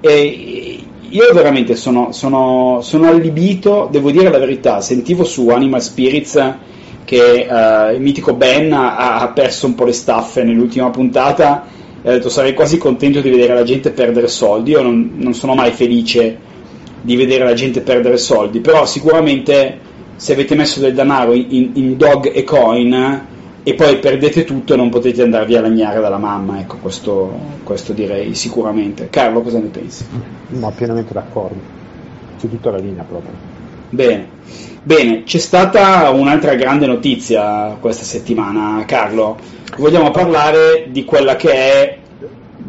[0.00, 6.54] E io veramente sono, sono, sono, allibito, devo dire la verità, sentivo su Animal Spirits
[7.04, 11.66] che uh, il mitico Ben ha, ha, perso un po' le staffe nell'ultima puntata
[12.00, 15.34] e ha detto sarei quasi contento di vedere la gente perdere soldi, io non, non
[15.34, 16.38] sono mai felice
[17.02, 19.88] di vedere la gente perdere soldi, però sicuramente
[20.20, 23.26] se avete messo del denaro in, in, dog e coin
[23.62, 27.32] e poi perdete tutto non potete andarvi a lagnare dalla mamma, ecco questo,
[27.64, 29.08] questo direi sicuramente.
[29.08, 30.04] Carlo cosa ne pensi?
[30.48, 31.58] No, pienamente d'accordo,
[32.38, 33.32] c'è tutta la linea proprio.
[33.88, 34.28] Bene,
[34.82, 39.38] bene, c'è stata un'altra grande notizia questa settimana, Carlo.
[39.78, 41.98] Vogliamo parlare di quella che è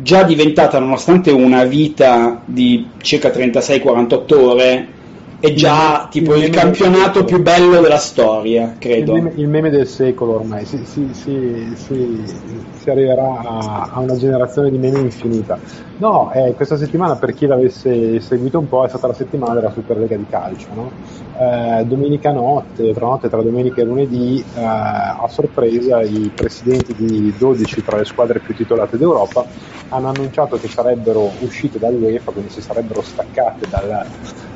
[0.02, 4.88] già diventata, nonostante una vita di circa 36-48 ore,
[5.42, 9.16] è già tipo il, il campionato più bello della storia, credo.
[9.16, 12.24] Il meme, il meme del secolo ormai, si, si, si,
[12.78, 15.58] si arriverà a, a, una generazione di meme infinita.
[15.98, 19.72] No, eh, questa settimana per chi l'avesse seguito un po' è stata la settimana della
[19.72, 20.68] Superlega di calcio.
[20.76, 20.92] No?
[21.40, 27.34] Eh, domenica notte, tra notte tra domenica e lunedì, eh, a sorpresa i presidenti di
[27.36, 29.44] 12 tra le squadre più titolate d'Europa
[29.90, 34.06] hanno annunciato che sarebbero uscite dall'UEFA, quindi si sarebbero staccate dal,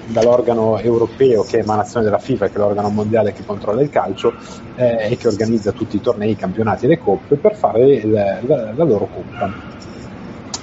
[0.08, 4.34] dall'organo europeo che è emanazione della FIFA, che è l'organo mondiale che controlla il calcio
[4.76, 8.12] eh, e che organizza tutti i tornei, i campionati e le coppe per fare il,
[8.12, 9.74] la, la, loro coppa.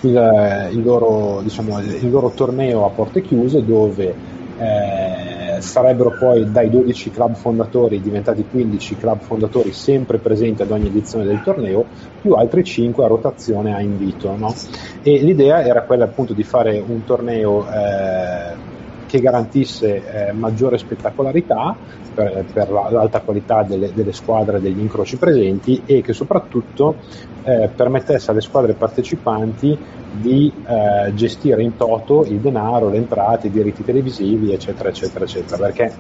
[0.03, 4.15] Il, il, loro, diciamo, il, loro, torneo a porte chiuse dove
[4.59, 10.89] eh, sarebbero poi dai 12 club fondatori diventati 15 club fondatori sempre presenti ad ogni
[10.89, 11.85] edizione del torneo
[12.21, 14.55] più altri 5 a rotazione a invito no?
[15.03, 18.73] l'idea era quella appunto di fare un torneo eh,
[19.13, 21.77] che garantisse eh, maggiore spettacolarità
[22.15, 26.97] per, per, l'alta qualità delle, delle squadre degli incroci presenti e che soprattutto
[27.45, 29.77] eh, permettesse alle squadre partecipanti
[30.13, 35.59] di eh, gestire in toto il denaro, le entrate, i diritti televisivi, eccetera, eccetera, eccetera.
[35.59, 35.93] Perché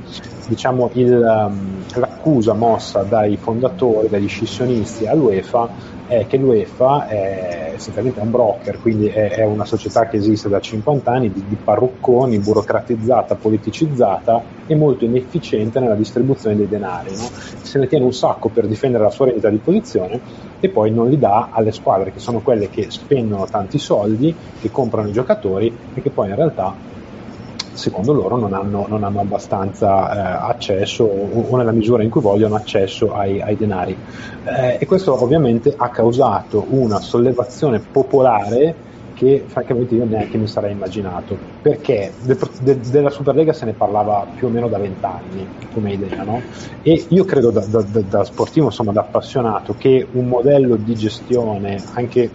[0.48, 8.20] diciamo, il, um, l'accusa mossa dai fondatori, dagli scissionisti all'UEFA è che l'UEFA è essenzialmente
[8.20, 12.38] un broker, quindi è, è, una società che esiste da 50 anni di, di parrucconi,
[12.38, 17.10] burocratizzata, politicizzata e molto inefficiente nella distribuzione dei denari.
[17.16, 17.28] No?
[17.62, 20.20] Se ne tiene un sacco per difendere la sua rendita di posizione
[20.60, 24.70] e poi non li dà alle squadre che sono quelle che spendono tanti soldi, che
[24.70, 26.90] comprano i giocatori e che poi in realtà
[27.72, 32.20] secondo loro non hanno, non hanno abbastanza eh, accesso o, o, nella misura in cui
[32.20, 33.96] vogliono accesso ai, ai denari.
[34.44, 40.72] Eh, e questo ovviamente ha causato una sollevazione popolare che francamente io neanche mi sarei
[40.72, 45.92] immaginato, perché de, de, della Superlega se ne parlava più o meno da vent'anni come
[45.92, 46.42] idea, no?
[46.82, 51.80] E io credo da, da, da, sportivo, insomma da appassionato, che un modello di gestione,
[51.92, 52.28] anche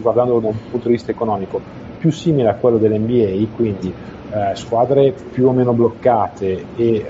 [0.00, 1.60] guardandolo da un punto di vista economico,
[1.98, 3.92] più simile a quello dell'NBA, quindi
[4.30, 7.04] eh, squadre più o meno bloccate e eh,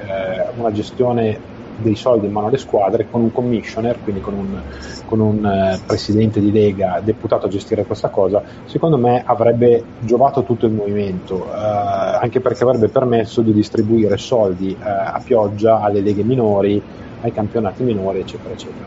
[0.56, 4.60] una gestione dei soldi in mano alle squadre con un commissioner, quindi con un,
[5.06, 10.42] con un eh, presidente di lega deputato a gestire questa cosa, secondo me avrebbe giovato
[10.42, 16.00] tutto il movimento, eh, anche perché avrebbe permesso di distribuire soldi eh, a pioggia alle
[16.00, 16.82] leghe minori,
[17.20, 18.86] ai campionati minori, eccetera, eccetera.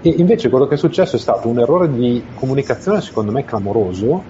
[0.00, 4.22] E invece quello che è successo è stato un errore di comunicazione, secondo me, clamoroso,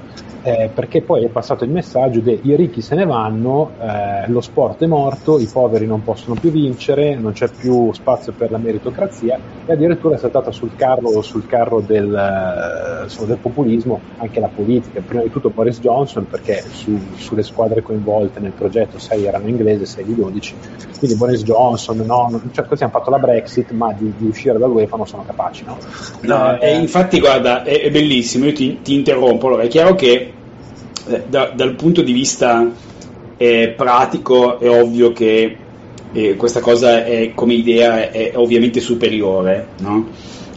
[0.43, 4.41] eh, perché poi è passato il messaggio che i ricchi se ne vanno, eh, lo
[4.41, 8.59] sport è morto, i poveri non possono più vincere, non c'è più spazio per la
[8.59, 14.49] meritocrazia e addirittura è saltata sul carro, sul carro del, eh, del, populismo anche la
[14.49, 19.49] politica, prima di tutto Boris Johnson perché su, sulle squadre coinvolte nel progetto 6 erano
[19.49, 20.55] inglesi, 6 di 12,
[20.99, 24.97] quindi Boris Johnson, no, cioè così hanno fatto la Brexit ma di, di uscire dall'UEFA
[24.97, 25.65] non sono capaci.
[25.65, 25.77] No?
[26.23, 30.33] No, eh, infatti guarda, è, è bellissimo, io ti, ti interrompo, allora è chiaro che
[31.29, 32.71] da, dal punto di vista
[33.37, 35.57] eh, pratico è ovvio che
[36.13, 40.07] eh, questa cosa è, come idea è, è ovviamente superiore, no?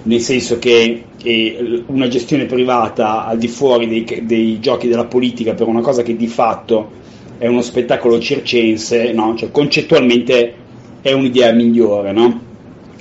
[0.03, 5.53] nel senso che eh, una gestione privata al di fuori dei, dei, giochi della politica
[5.53, 6.99] per una cosa che di fatto
[7.37, 9.35] è uno spettacolo circense, no?
[9.37, 10.53] cioè, concettualmente
[11.01, 12.11] è un'idea migliore.
[12.11, 12.41] No?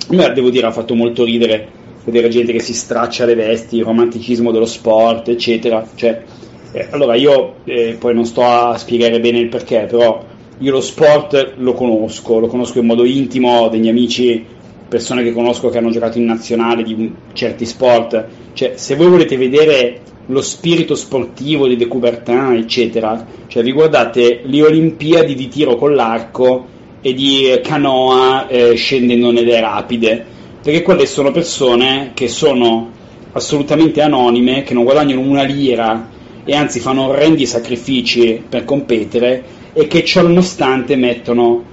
[0.07, 3.77] A me devo dire ha fatto molto ridere vedere gente che si straccia le vesti,
[3.77, 5.87] il romanticismo dello sport, eccetera.
[5.93, 6.23] Cioè,
[6.71, 10.23] eh, allora io eh, poi non sto a spiegare bene il perché, però
[10.57, 14.45] io lo sport lo conosco, lo conosco in modo intimo, degli amici,
[14.87, 18.25] persone che conosco che hanno giocato in nazionale di certi sport.
[18.53, 24.41] Cioè, se voi volete vedere lo spirito sportivo di De Coubertin, eccetera, cioè vi guardate
[24.43, 26.67] le Olimpiadi di tiro con l'arco
[27.01, 30.23] e di canoa eh, scendendo nelle rapide,
[30.61, 32.91] perché quelle sono persone che sono
[33.31, 39.87] assolutamente anonime, che non guadagnano una lira e anzi fanno orrendi sacrifici per competere e
[39.87, 41.63] che ciò nonostante mettono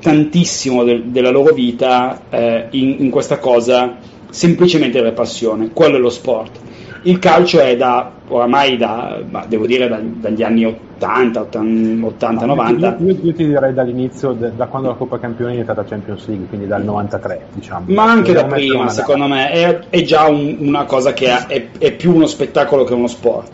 [0.00, 3.96] tantissimo de- della loro vita eh, in-, in questa cosa
[4.30, 6.58] semplicemente per passione, quello è lo sport
[7.04, 12.96] il calcio è da oramai da, devo dire da, dagli anni 80, 80, 90.
[13.00, 16.66] Io, io, ti direi dall'inizio, da quando la Coppa Campioni è diventata Champions League, quindi
[16.66, 17.84] dal 93, diciamo.
[17.88, 21.92] Ma anche da prima, secondo me, è, è già un, una cosa che è, è,
[21.92, 23.50] più uno spettacolo che uno sport.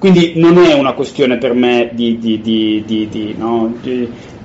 [0.00, 3.74] Quindi non è una questione per me di, di, di, di no?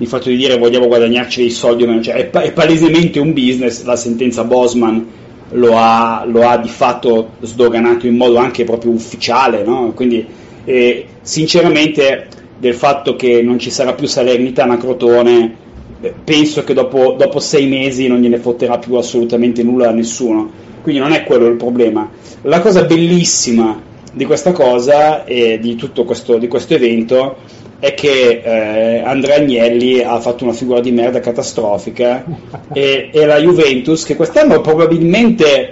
[0.04, 3.96] fatto di dire vogliamo guadagnarci dei soldi o meno, cioè, è, palesemente un business, la
[3.96, 5.06] sentenza Bosman
[5.52, 9.92] lo ha, lo ha, di fatto sdoganato in modo anche proprio ufficiale, no?
[9.94, 10.26] quindi
[10.66, 15.56] eh, sinceramente del fatto che non ci sarà più Salernitana Crotone
[16.02, 20.50] eh, penso che dopo, dopo, sei mesi non gliene fotterà più assolutamente nulla a nessuno,
[20.82, 22.10] quindi non è quello il problema.
[22.42, 27.36] La cosa bellissima di questa cosa e di tutto questo, di questo evento
[27.78, 32.24] è che eh, Andrea Agnelli ha fatto una figura di merda catastrofica
[32.72, 35.70] e, e, la Juventus che quest'anno probabilmente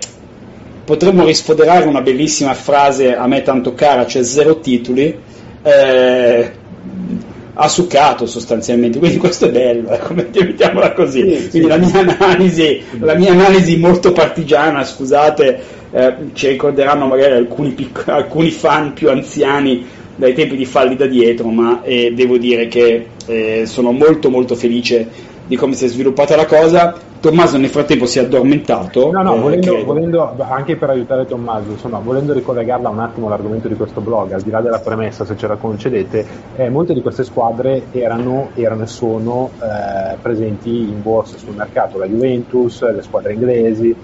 [0.84, 5.18] potremmo risfoderare una bellissima frase a me tanto cara, cioè zero titoli,
[5.62, 6.52] eh,
[7.54, 11.20] ha succato sostanzialmente, quindi questo è bello, ecco, mettiamola così.
[11.20, 11.66] Sì, quindi sì.
[11.66, 15.62] La, mia analisi, la, mia analisi, molto partigiana, scusate,
[15.92, 19.86] eh, ci ricorderanno magari alcuni, pic- alcuni fan più anziani
[20.16, 24.54] dai tempi di falli da dietro, ma eh, devo dire che eh, sono molto molto
[24.54, 25.08] felice
[25.46, 27.12] di come si è sviluppata la cosa.
[27.24, 29.10] Tommaso nel frattempo si è addormentato.
[29.10, 33.66] No, no, eh, volendo, volendo, anche per aiutare Tommaso, insomma, volendo ricollegarla un attimo all'argomento
[33.66, 37.00] di questo blog, al di là della premessa, se ce la concedete, eh, molte di
[37.00, 43.00] queste squadre erano, erano e sono eh, presenti in borsa sul mercato, la Juventus, le
[43.00, 43.96] squadre inglesi,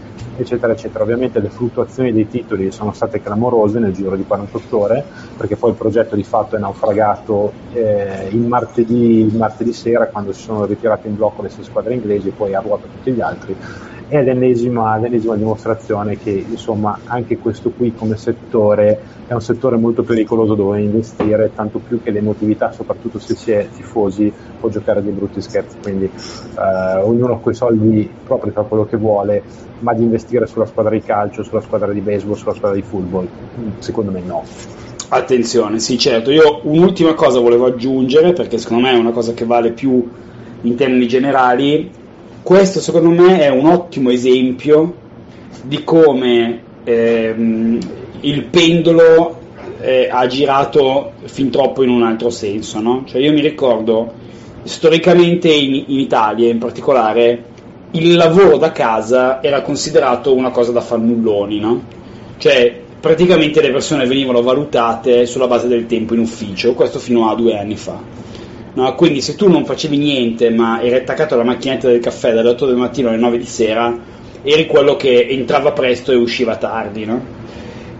[0.42, 1.04] eccetera, eccetera.
[1.04, 5.04] Ovviamente le fluttuazioni dei titoli sono state clamorose nel giro di 48 ore,
[5.36, 10.32] perché poi il progetto di fatto è naufragato eh, il, martedì, il, martedì, sera quando
[10.32, 13.20] si sono ritirate in blocco le sei squadre inglesi e poi a ruota tutti gli
[13.20, 13.56] altri.
[14.10, 20.02] È l'ennesima, l'ennesima dimostrazione che insomma anche questo qui come settore è un settore molto
[20.02, 25.12] pericoloso dove investire, tanto più che l'emotività, soprattutto se si è tifosi, può giocare dei
[25.12, 25.76] brutti scherzi.
[25.80, 29.44] Quindi eh, ognuno con i soldi propri fa quello che vuole,
[29.78, 33.28] ma di investire sulla squadra di calcio, sulla squadra di baseball, sulla squadra di football,
[33.78, 34.42] secondo me no.
[35.10, 39.44] Attenzione, sì certo, io un'ultima cosa volevo aggiungere perché secondo me è una cosa che
[39.44, 40.04] vale più
[40.62, 41.90] in termini generali,
[42.42, 44.94] questo secondo me è un ottimo esempio
[45.62, 47.78] di come ehm,
[48.20, 49.38] il pendolo
[49.80, 52.80] eh, ha girato fin troppo in un altro senso.
[52.80, 53.04] No?
[53.06, 54.12] Cioè io mi ricordo
[54.62, 57.44] storicamente in, in, Italia in particolare
[57.92, 61.82] il lavoro da casa era considerato una cosa da fannulloni, no?
[62.36, 67.34] cioè praticamente le persone venivano valutate sulla base del tempo in ufficio, questo fino a
[67.34, 67.98] due anni fa.
[68.72, 68.94] No?
[68.94, 72.66] Quindi se tu non facevi niente ma eri attaccato alla macchinetta del caffè dalle 8
[72.66, 73.96] del mattino alle 9 di sera,
[74.42, 77.04] eri quello che entrava presto e usciva tardi.
[77.04, 77.22] No?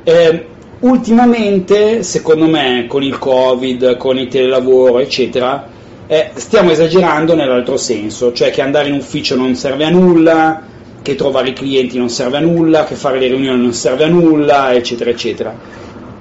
[0.04, 0.46] Eh,
[0.80, 5.68] ultimamente, secondo me, con il Covid, con il telelavoro, eccetera,
[6.06, 10.62] eh, stiamo esagerando nell'altro senso, cioè che andare in ufficio non serve a nulla,
[11.02, 14.09] che trovare i clienti non serve a nulla, che fare le riunioni non serve a
[14.09, 15.54] nulla, eccetera, eccetera.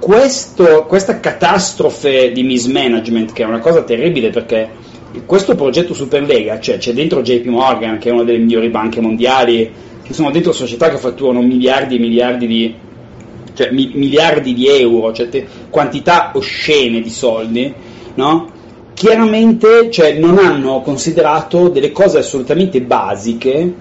[0.00, 4.68] Questo, questa catastrofe di mismanagement, che è una cosa terribile perché
[5.26, 9.70] questo progetto Superlega, cioè c'è dentro JP Morgan, che è una delle migliori banche mondiali,
[10.02, 12.74] ci sono dentro società che fatturano miliardi e miliardi di
[13.52, 17.72] cioè mi, miliardi di euro, cioè te, quantità oscene di soldi,
[18.14, 18.50] no?
[18.94, 23.74] chiaramente cioè, non hanno considerato delle cose assolutamente basiche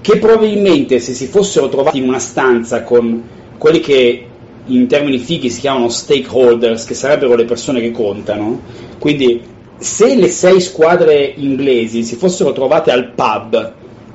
[0.00, 3.22] che probabilmente se si fossero trovati in una stanza con
[3.58, 4.26] quelli che
[4.66, 8.60] in termini fighi si chiamano stakeholders, che sarebbero le persone che contano,
[8.98, 9.40] quindi
[9.78, 13.72] se le sei squadre inglesi si fossero trovate al pub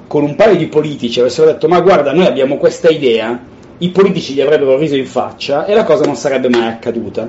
[0.07, 3.39] con un paio di politici e avessero detto ma guarda noi abbiamo questa idea
[3.77, 7.27] i politici gli avrebbero riso in faccia e la cosa non sarebbe mai accaduta.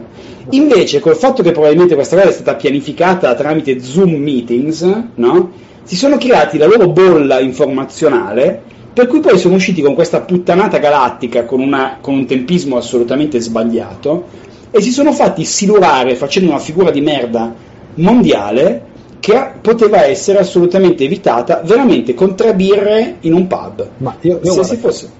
[0.50, 4.82] Invece, col fatto che probabilmente questa cosa è stata pianificata tramite Zoom meetings,
[5.14, 5.50] no?
[5.82, 8.62] si sono creati la loro bolla informazionale
[8.92, 13.40] Per cui poi sono usciti con questa puttanata galattica con, una, con un tempismo assolutamente
[13.40, 14.26] sbagliato
[14.70, 17.54] e si sono fatti silurare facendo una figura di merda
[17.94, 23.88] mondiale che poteva essere assolutamente evitata veramente con tre birre in un pub.
[23.98, 25.10] Ma io, io se guarda, si fosse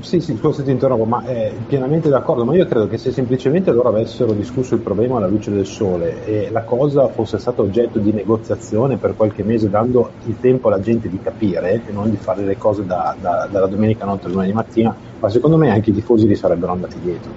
[0.00, 3.10] Sì, sì, scusa se ti interrompo, ma è pienamente d'accordo, ma io credo che se
[3.10, 7.62] semplicemente loro avessero discusso il problema alla luce del sole e la cosa fosse stata
[7.62, 12.10] oggetto di negoziazione per qualche mese, dando il tempo alla gente di capire e non
[12.10, 15.70] di fare le cose da, da, dalla domenica notte al lunedì mattina, ma secondo me
[15.70, 17.32] anche i tifosi li sarebbero andati dietro.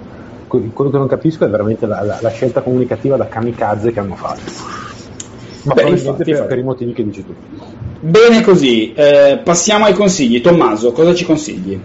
[0.46, 4.14] Quello che non capisco è veramente la, la, la scelta comunicativa da kamikaze che hanno
[4.14, 4.40] fatto.
[5.64, 7.34] Ma Beh, infatti, per, per i motivi che dici tu.
[8.00, 10.40] Bene così, eh, passiamo ai consigli.
[10.40, 11.80] Tommaso, cosa ci consigli?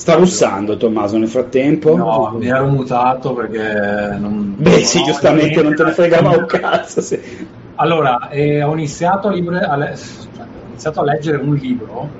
[0.00, 1.94] Sta russando Tommaso nel frattempo?
[1.94, 4.54] No, mi ero mutato perché non...
[4.56, 7.02] Beh, sì, no, giustamente non te ne fregava un cazzo.
[7.02, 7.20] sì.
[7.74, 12.12] Allora, eh, ho, iniziato a libre- a le- ho iniziato a leggere un libro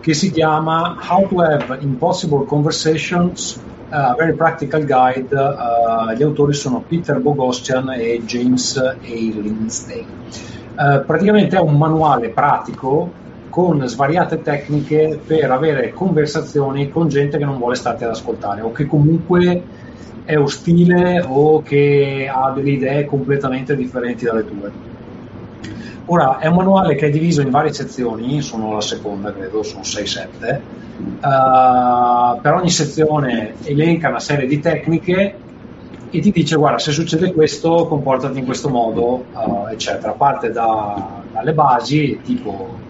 [0.00, 5.28] che si chiama How to Have Impossible Conversations, a Very Practical Guide.
[5.36, 8.96] eh, gli autori sono Peter Boghostian e James A.
[9.02, 10.06] Lindstein.
[10.74, 13.12] Eh, praticamente è un manuale pratico
[13.50, 18.70] con svariate tecniche per avere conversazioni con gente che non vuole starti ad ascoltare o
[18.72, 19.62] che comunque
[20.24, 24.70] è ostile o che ha delle idee completamente differenti dalle tue.
[26.06, 29.82] Ora, è un manuale che è diviso in varie sezioni, sono la seconda credo, sono
[29.82, 30.60] 6-7.
[31.00, 35.34] Uh, per ogni sezione elenca una serie di tecniche
[36.10, 40.12] e ti dice guarda se succede questo comportati in questo modo, uh, eccetera.
[40.12, 42.88] Parte da- dalle basi, tipo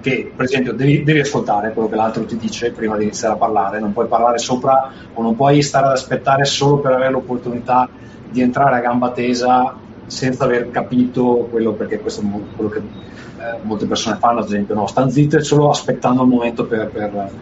[0.00, 3.38] che per esempio devi, devi ascoltare quello che l'altro ti dice prima di iniziare a
[3.38, 7.90] parlare, non puoi parlare sopra o non puoi stare ad aspettare solo per avere l'opportunità
[8.26, 9.76] di entrare a gamba tesa
[10.06, 12.24] senza aver capito quello, perché questo è
[12.54, 16.66] quello che eh, molte persone fanno, ad esempio, no, stanno zitte solo aspettando il momento
[16.66, 17.32] per, per-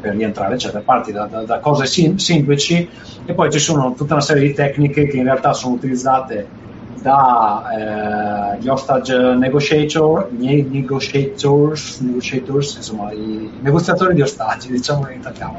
[0.00, 0.82] per rientrare, eccetera.
[0.82, 2.88] Parti da, da- da cose sim- semplici
[3.24, 6.48] e poi ci sono tutta una serie di tecniche che in realtà sono utilizzate
[7.00, 15.58] dagli hostage negotiator, gli negotiators, negotiators, insomma i negoziatori di ostaggi, diciamo in italiano.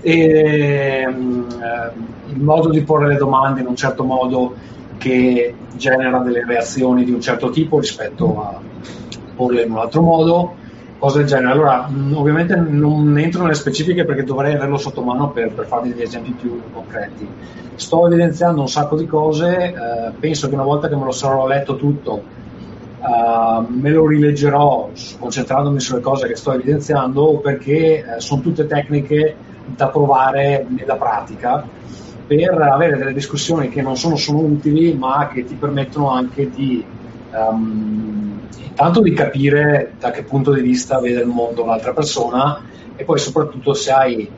[0.00, 4.54] E, eh, il modo di porre le domande in un certo modo
[4.98, 8.60] che genera delle reazioni di un certo tipo rispetto a
[9.34, 10.54] porle in un altro modo,
[11.02, 11.50] cose del genere.
[11.50, 15.88] Allora, mh, ovviamente non entro nelle specifiche perché dovrei averlo sotto mano per, per farvi
[15.88, 17.28] degli esempi più concreti.
[17.74, 21.48] Sto evidenziando un sacco di cose, eh, penso che una volta che me lo sarò
[21.48, 22.22] letto tutto,
[23.00, 29.34] eh, me lo rileggerò concentrandomi sulle cose che sto evidenziando perché eh, sono tutte tecniche
[29.74, 31.64] da provare nella pratica
[32.28, 36.84] per avere delle discussioni che non sono solo utili ma che ti permettono anche di
[37.32, 42.60] ehm, intanto di capire da che punto di vista vede il mondo l'altra persona
[42.96, 44.28] e poi soprattutto se hai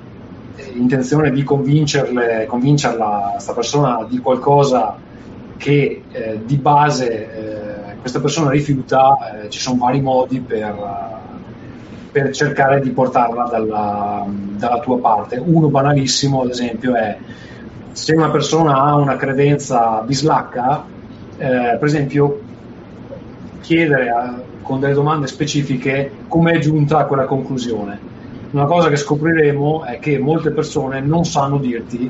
[0.56, 4.96] eh, intenzione di convincerle, convincerla questa persona di qualcosa
[5.56, 10.76] che eh, di base eh, questa persona rifiuta, eh, ci sono vari modi per,
[12.12, 15.42] per cercare di portarla dalla, dalla tua parte.
[15.42, 17.16] Uno banalissimo, ad esempio, è
[17.92, 20.84] se una persona ha una credenza bislacca,
[21.38, 22.40] eh, per esempio,
[23.64, 27.98] chiedere a- con delle domande specifiche come è giunta a quella conclusione.
[28.50, 32.08] Una cosa che scopriremo è che molte persone non sanno dirti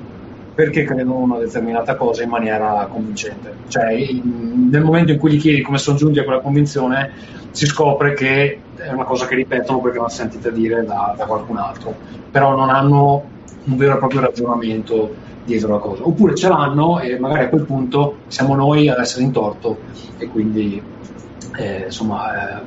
[0.55, 3.55] perché credono una determinata cosa in maniera convincente.
[3.69, 3.97] Cioè,
[4.71, 7.13] nel momento in cui gli chiedi come sono giunti a quella convinzione,
[7.51, 11.57] si scopre che è una cosa che ripetono perché l'hanno sentita dire da, da qualcun
[11.57, 11.95] altro,
[12.31, 13.31] però non hanno
[13.65, 16.07] un vero e proprio ragionamento dietro la cosa.
[16.07, 19.79] Oppure ce l'hanno e magari a quel punto siamo noi ad essere in torto
[20.17, 20.83] e quindi
[21.57, 22.63] eh, insomma eh,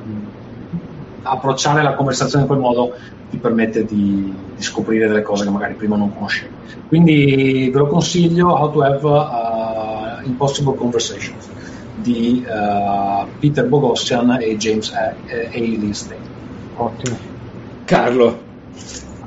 [1.22, 2.94] approcciare la conversazione in quel modo
[3.30, 6.52] ti permette di, di scoprire delle cose che magari prima non conoscevi.
[6.88, 11.48] Quindi ve lo consiglio, How to Have uh, Impossible Conversations
[11.96, 15.14] di uh, Peter Boghossian e James A.
[15.28, 15.48] A.
[15.52, 16.20] Lindstein.
[16.76, 17.16] Ottimo.
[17.84, 18.47] Carlo,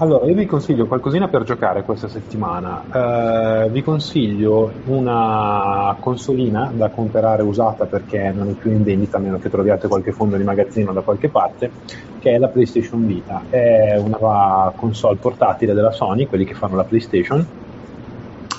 [0.02, 2.86] Allora, io vi consiglio qualcosina per giocare questa settimana.
[2.92, 9.20] Eh, vi consiglio una consolina da comprare usata perché non è più in vendita, a
[9.20, 11.70] meno che troviate qualche fondo di magazzino da qualche parte,
[12.18, 13.44] che è la PlayStation Vita.
[13.48, 17.46] È una console portatile della Sony, quelli che fanno la PlayStation,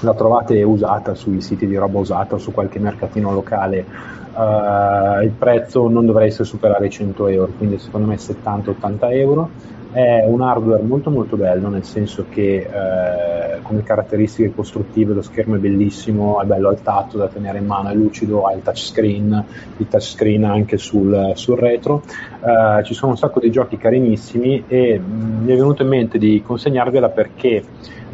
[0.02, 3.84] la trovate usata sui siti di roba usata o su qualche mercatino locale.
[4.32, 9.50] Uh, il prezzo non dovreste superare i 100 euro, quindi secondo me 70-80 euro.
[9.92, 15.56] È un hardware molto molto bello, nel senso che eh, come caratteristiche costruttive lo schermo
[15.56, 19.44] è bellissimo, è bello al tatto da tenere in mano, è lucido, ha il touchscreen,
[19.76, 22.04] il touchscreen anche sul, sul retro.
[22.06, 25.88] Eh, ci sono un sacco di giochi carinissimi e mh, mm, mi è venuto in
[25.88, 27.62] mente di consegnarvela perché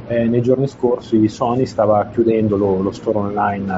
[0.09, 3.73] eh, nei giorni scorsi Sony stava chiudendo lo, lo store online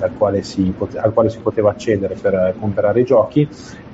[0.00, 0.42] eh, quale
[0.76, 3.46] pote- al quale si poteva accedere per eh, comprare i giochi,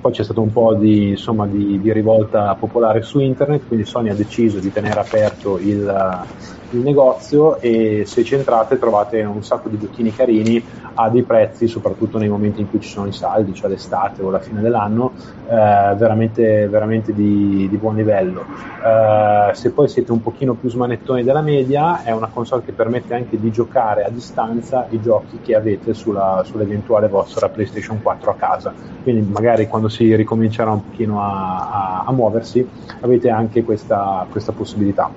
[0.06, 4.08] poi c'è stato un po' di, insomma, di, di, rivolta popolare su internet, quindi Sony
[4.08, 6.24] ha deciso di tenere aperto il,
[6.70, 10.62] il negozio e se ci entrate trovate un sacco di giochini carini
[10.94, 14.30] a dei prezzi, soprattutto nei momenti in cui ci sono i saldi, cioè l'estate o
[14.30, 15.12] la fine dell'anno,
[15.46, 18.44] eh, veramente, veramente di, di, buon livello.
[18.84, 23.14] Eh, se poi siete un pochino più smanettoni della media, è una console che permette
[23.14, 28.34] anche di giocare a distanza i giochi che avete sulla, sull'eventuale vostra PlayStation 4 a
[28.34, 28.72] casa.
[29.02, 32.68] Quindi magari quando si ricomincerà un pochino a, a, a muoversi
[33.00, 35.10] avete anche questa, questa possibilità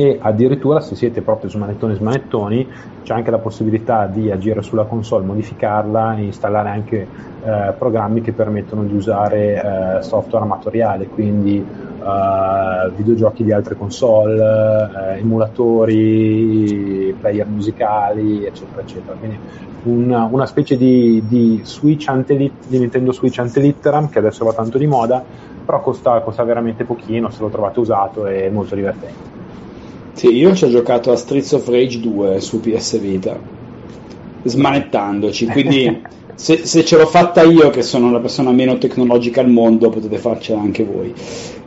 [0.00, 2.68] e addirittura se siete proprio smanettoni smanettoni
[3.02, 7.08] c'è anche la possibilità di agire sulla console, modificarla e installare anche
[7.40, 14.40] eh, programmi che permettono di usare eh, software amatoriale, quindi eh, videogiochi di altre console,
[15.16, 19.16] eh, emulatori, player musicali, eccetera, eccetera.
[19.16, 19.40] Quindi
[19.82, 24.78] una, una specie di, di, Switch antelit- di Nintendo Switch antelitteram che adesso va tanto
[24.78, 25.26] di moda,
[25.64, 29.37] però costa, costa veramente pochino se lo trovate usato è molto divertente.
[30.18, 33.38] Sì, io ci ho giocato a Streets of Rage 2 su PS Vita,
[34.42, 36.02] smanettandoci, quindi
[36.34, 40.18] se, se, ce l'ho fatta io, che sono la persona meno tecnologica al mondo, potete
[40.18, 41.14] farcela anche voi.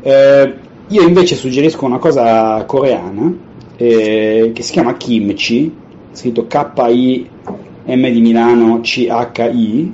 [0.02, 0.54] Eh,
[0.86, 3.34] io invece suggerisco una cosa coreana
[3.78, 5.74] eh, che si chiama Kimchi,
[6.12, 9.94] scritto K-I-M di Milano C-H-I,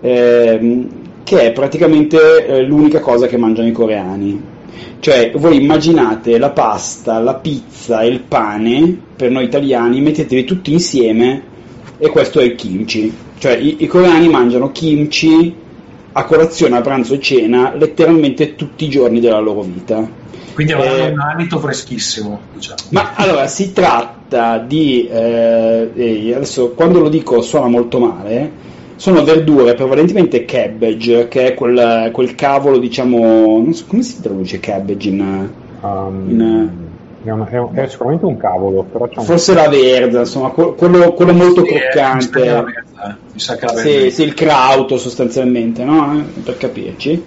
[0.00, 0.86] eh,
[1.24, 4.50] che è praticamente eh, l'unica cosa che mangiano i coreani
[5.00, 10.72] cioè, voi immaginate la pasta, la pizza e il pane, per noi italiani, metteteli tutti
[10.72, 11.42] insieme
[11.98, 13.12] e questo è il kimchi.
[13.38, 15.54] Cioè, i, i coreani mangiano kimchi
[16.12, 20.08] a colazione, a pranzo e cena, letteralmente tutti i giorni della loro vita.
[20.54, 22.80] Quindi avranno eh, un alito freschissimo, diciamo.
[22.90, 25.08] Ma allora, si tratta di...
[25.08, 28.50] Eh, adesso, quando lo dico suona molto male,
[29.02, 34.60] sono verdure prevalentemente cabbage, che è quel, quel cavolo, diciamo, non so come si traduce
[34.60, 35.48] cabbage in...
[35.80, 36.70] Um, in
[37.24, 39.24] è, una, è, un, è, sicuramente un cavolo, però c'è un...
[39.24, 42.46] Forse la verde, insomma, quello, quello molto sì, croccante.
[42.46, 43.14] Eh.
[43.32, 43.90] Mi sa che la verde.
[44.02, 46.24] Sì, sì, il krauto sostanzialmente, no?
[46.44, 47.24] Per capirci.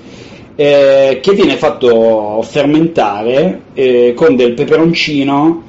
[0.55, 5.63] Eh, che viene fatto fermentare eh, con del peperoncino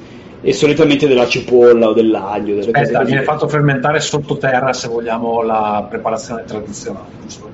[0.47, 2.55] e solitamente della cipolla o dell'aglio.
[2.55, 7.49] Delle Aspetta, viene fatto fermentare sottoterra se vogliamo la preparazione tradizionale, giusto?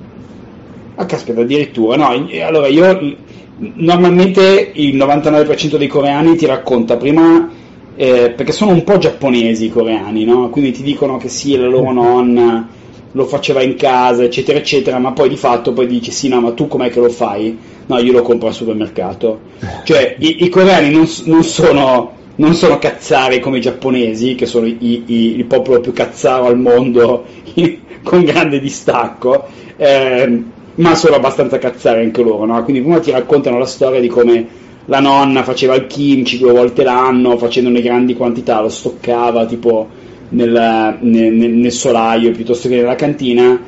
[0.94, 1.96] Ah, caspita, addirittura.
[1.96, 3.16] No, allora io
[3.56, 7.50] normalmente il 99% dei coreani ti racconta prima
[7.96, 10.48] eh, perché sono un po' giapponesi i coreani, no?
[10.50, 12.68] Quindi ti dicono che sì, la loro nonna
[13.10, 16.52] lo faceva in casa, eccetera, eccetera, ma poi di fatto poi dici sì, no, ma
[16.52, 17.58] tu com'è che lo fai?
[17.86, 19.40] No, io lo compro al supermercato.
[19.82, 24.66] Cioè, i, i coreani non, non sono non sono cazzari come i giapponesi, che sono
[24.66, 27.24] i, i, il popolo più cazzaro al mondo
[28.02, 30.42] con grande distacco, eh,
[30.76, 32.44] ma sono abbastanza cazzari anche loro.
[32.44, 32.62] No?
[32.64, 36.82] Quindi prima ti raccontano la storia di come la nonna faceva il kimchi due volte
[36.82, 39.88] l'anno, facendone grandi quantità, lo stoccava tipo
[40.30, 43.58] nel, nel, nel solaio piuttosto che nella cantina,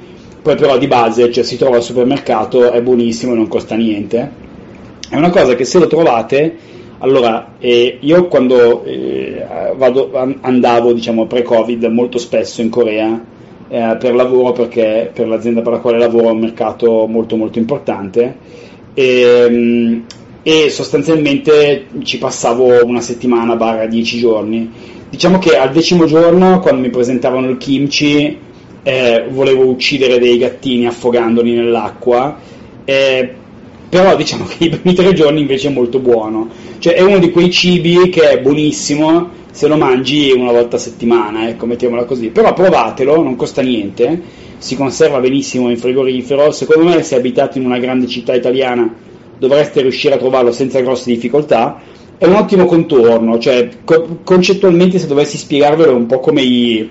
[0.43, 4.45] poi però di base cioè, si trova al supermercato, è buonissimo e non costa niente.
[5.09, 6.57] È una cosa che se lo trovate
[6.99, 9.45] allora, eh, io quando eh,
[9.77, 13.23] vado, andavo, diciamo, pre-Covid molto spesso in Corea
[13.69, 17.59] eh, per lavoro, perché per l'azienda per la quale lavoro è un mercato molto molto
[17.59, 18.37] importante
[18.95, 20.05] e, ehm,
[20.43, 24.71] e sostanzialmente ci passavo una settimana, barra dieci giorni.
[25.11, 28.39] Diciamo che al decimo giorno, quando mi presentavano il kimchi,
[28.83, 32.39] eh, volevo uccidere dei gattini affogandoli nell'acqua.
[33.89, 36.49] Però diciamo che i primi tre giorni invece è molto buono.
[36.79, 40.79] Cioè è uno di quei cibi che è buonissimo se lo mangi una volta a
[40.79, 42.29] settimana, ecco, mettiamola così.
[42.29, 44.21] Però provatelo, non costa niente,
[44.59, 46.51] si conserva benissimo in frigorifero.
[46.51, 48.93] Secondo me se abitate in una grande città italiana
[49.39, 51.81] dovreste riuscire a trovarlo senza grosse difficoltà.
[52.19, 56.91] È un ottimo contorno, cioè co- concettualmente se dovessi spiegarvelo è un po' come i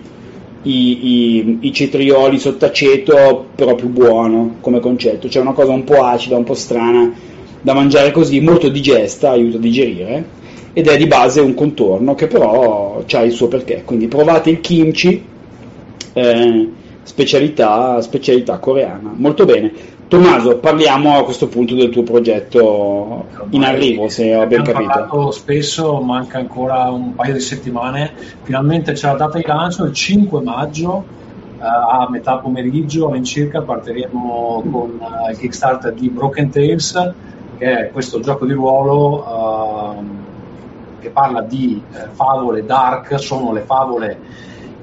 [0.65, 6.03] i, i, i cetrioli sott'aceto, però più buono come concetto, cioè una cosa un po'
[6.03, 7.13] acida, un po' strana
[7.61, 10.25] da mangiare così, molto digesta, aiuta a digerire.
[10.73, 13.83] ed è di base un contorno che però ha il suo perché.
[13.85, 15.23] Quindi provate il kimchi,
[16.13, 16.69] eh,
[17.05, 19.13] specialità, specialità coreana.
[19.15, 19.93] Molto bene.
[20.07, 24.87] Tommaso, parliamo a questo punto del tuo progetto in arrivo, se ho ben capito.
[24.87, 28.11] parlato spesso, manca ancora un paio di settimane.
[28.43, 31.05] Finalmente c'è la data di lancio, il 5 maggio,
[31.57, 37.13] eh, a metà pomeriggio all'incirca partiremo con uh, il Kickstarter di Broken Tales,
[37.57, 40.03] che è questo gioco di ruolo uh,
[40.99, 44.19] che parla di eh, favole dark, sono le favole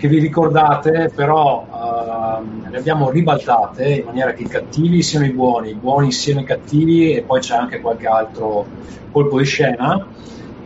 [0.02, 5.30] che vi ricordate, però uh, le abbiamo ribaltate in maniera che i cattivi siano i
[5.30, 8.66] buoni, i buoni siano i cattivi e poi c'è anche qualche altro
[9.12, 10.04] colpo di scena.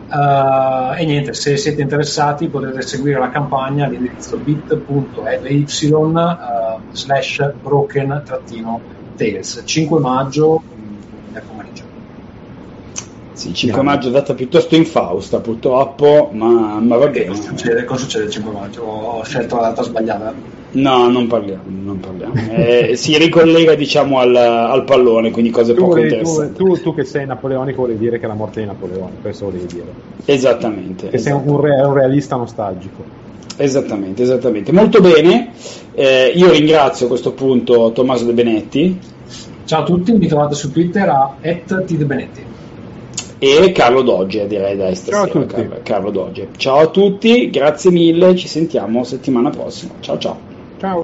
[0.09, 8.23] Uh, e niente, se siete interessati potete seguire la campagna all'indirizzo bit.ly uh, slash broken
[9.15, 10.63] tales 5 maggio
[13.37, 17.27] sì, 5 maggio è data piuttosto infausta purtroppo, ma, ma va bene.
[17.27, 17.85] Cosa succede?
[17.85, 18.81] cosa succede il 5 maggio?
[18.81, 20.33] Ho scelto la data sbagliata?
[20.71, 22.33] No, non parliamo, non parliamo.
[22.57, 26.55] Eh, si ricollega diciamo al, al, pallone, quindi cose tu, poco interessanti.
[26.55, 29.45] Tu, tu, tu, che sei napoleonico vuoi dire che è la morte di Napoleone, questo
[29.45, 29.85] volevi dire.
[30.25, 31.09] Esattamente.
[31.09, 31.45] Che esattamente.
[31.45, 33.03] sei un, re, un, realista nostalgico.
[33.55, 34.71] Esattamente, esattamente.
[34.71, 35.51] Molto bene,
[35.93, 38.99] eh, io ringrazio a questo punto Tommaso De Benetti.
[39.65, 42.55] Ciao a tutti, mi trovate su Twitter a @tdebenetti
[43.39, 45.69] e Carlo Dogge direi da Ciao a tutti.
[45.83, 46.49] Carlo Dogge.
[46.57, 49.93] Ciao a tutti, grazie mille, ci sentiamo settimana prossima.
[49.99, 50.46] Ciao ciao.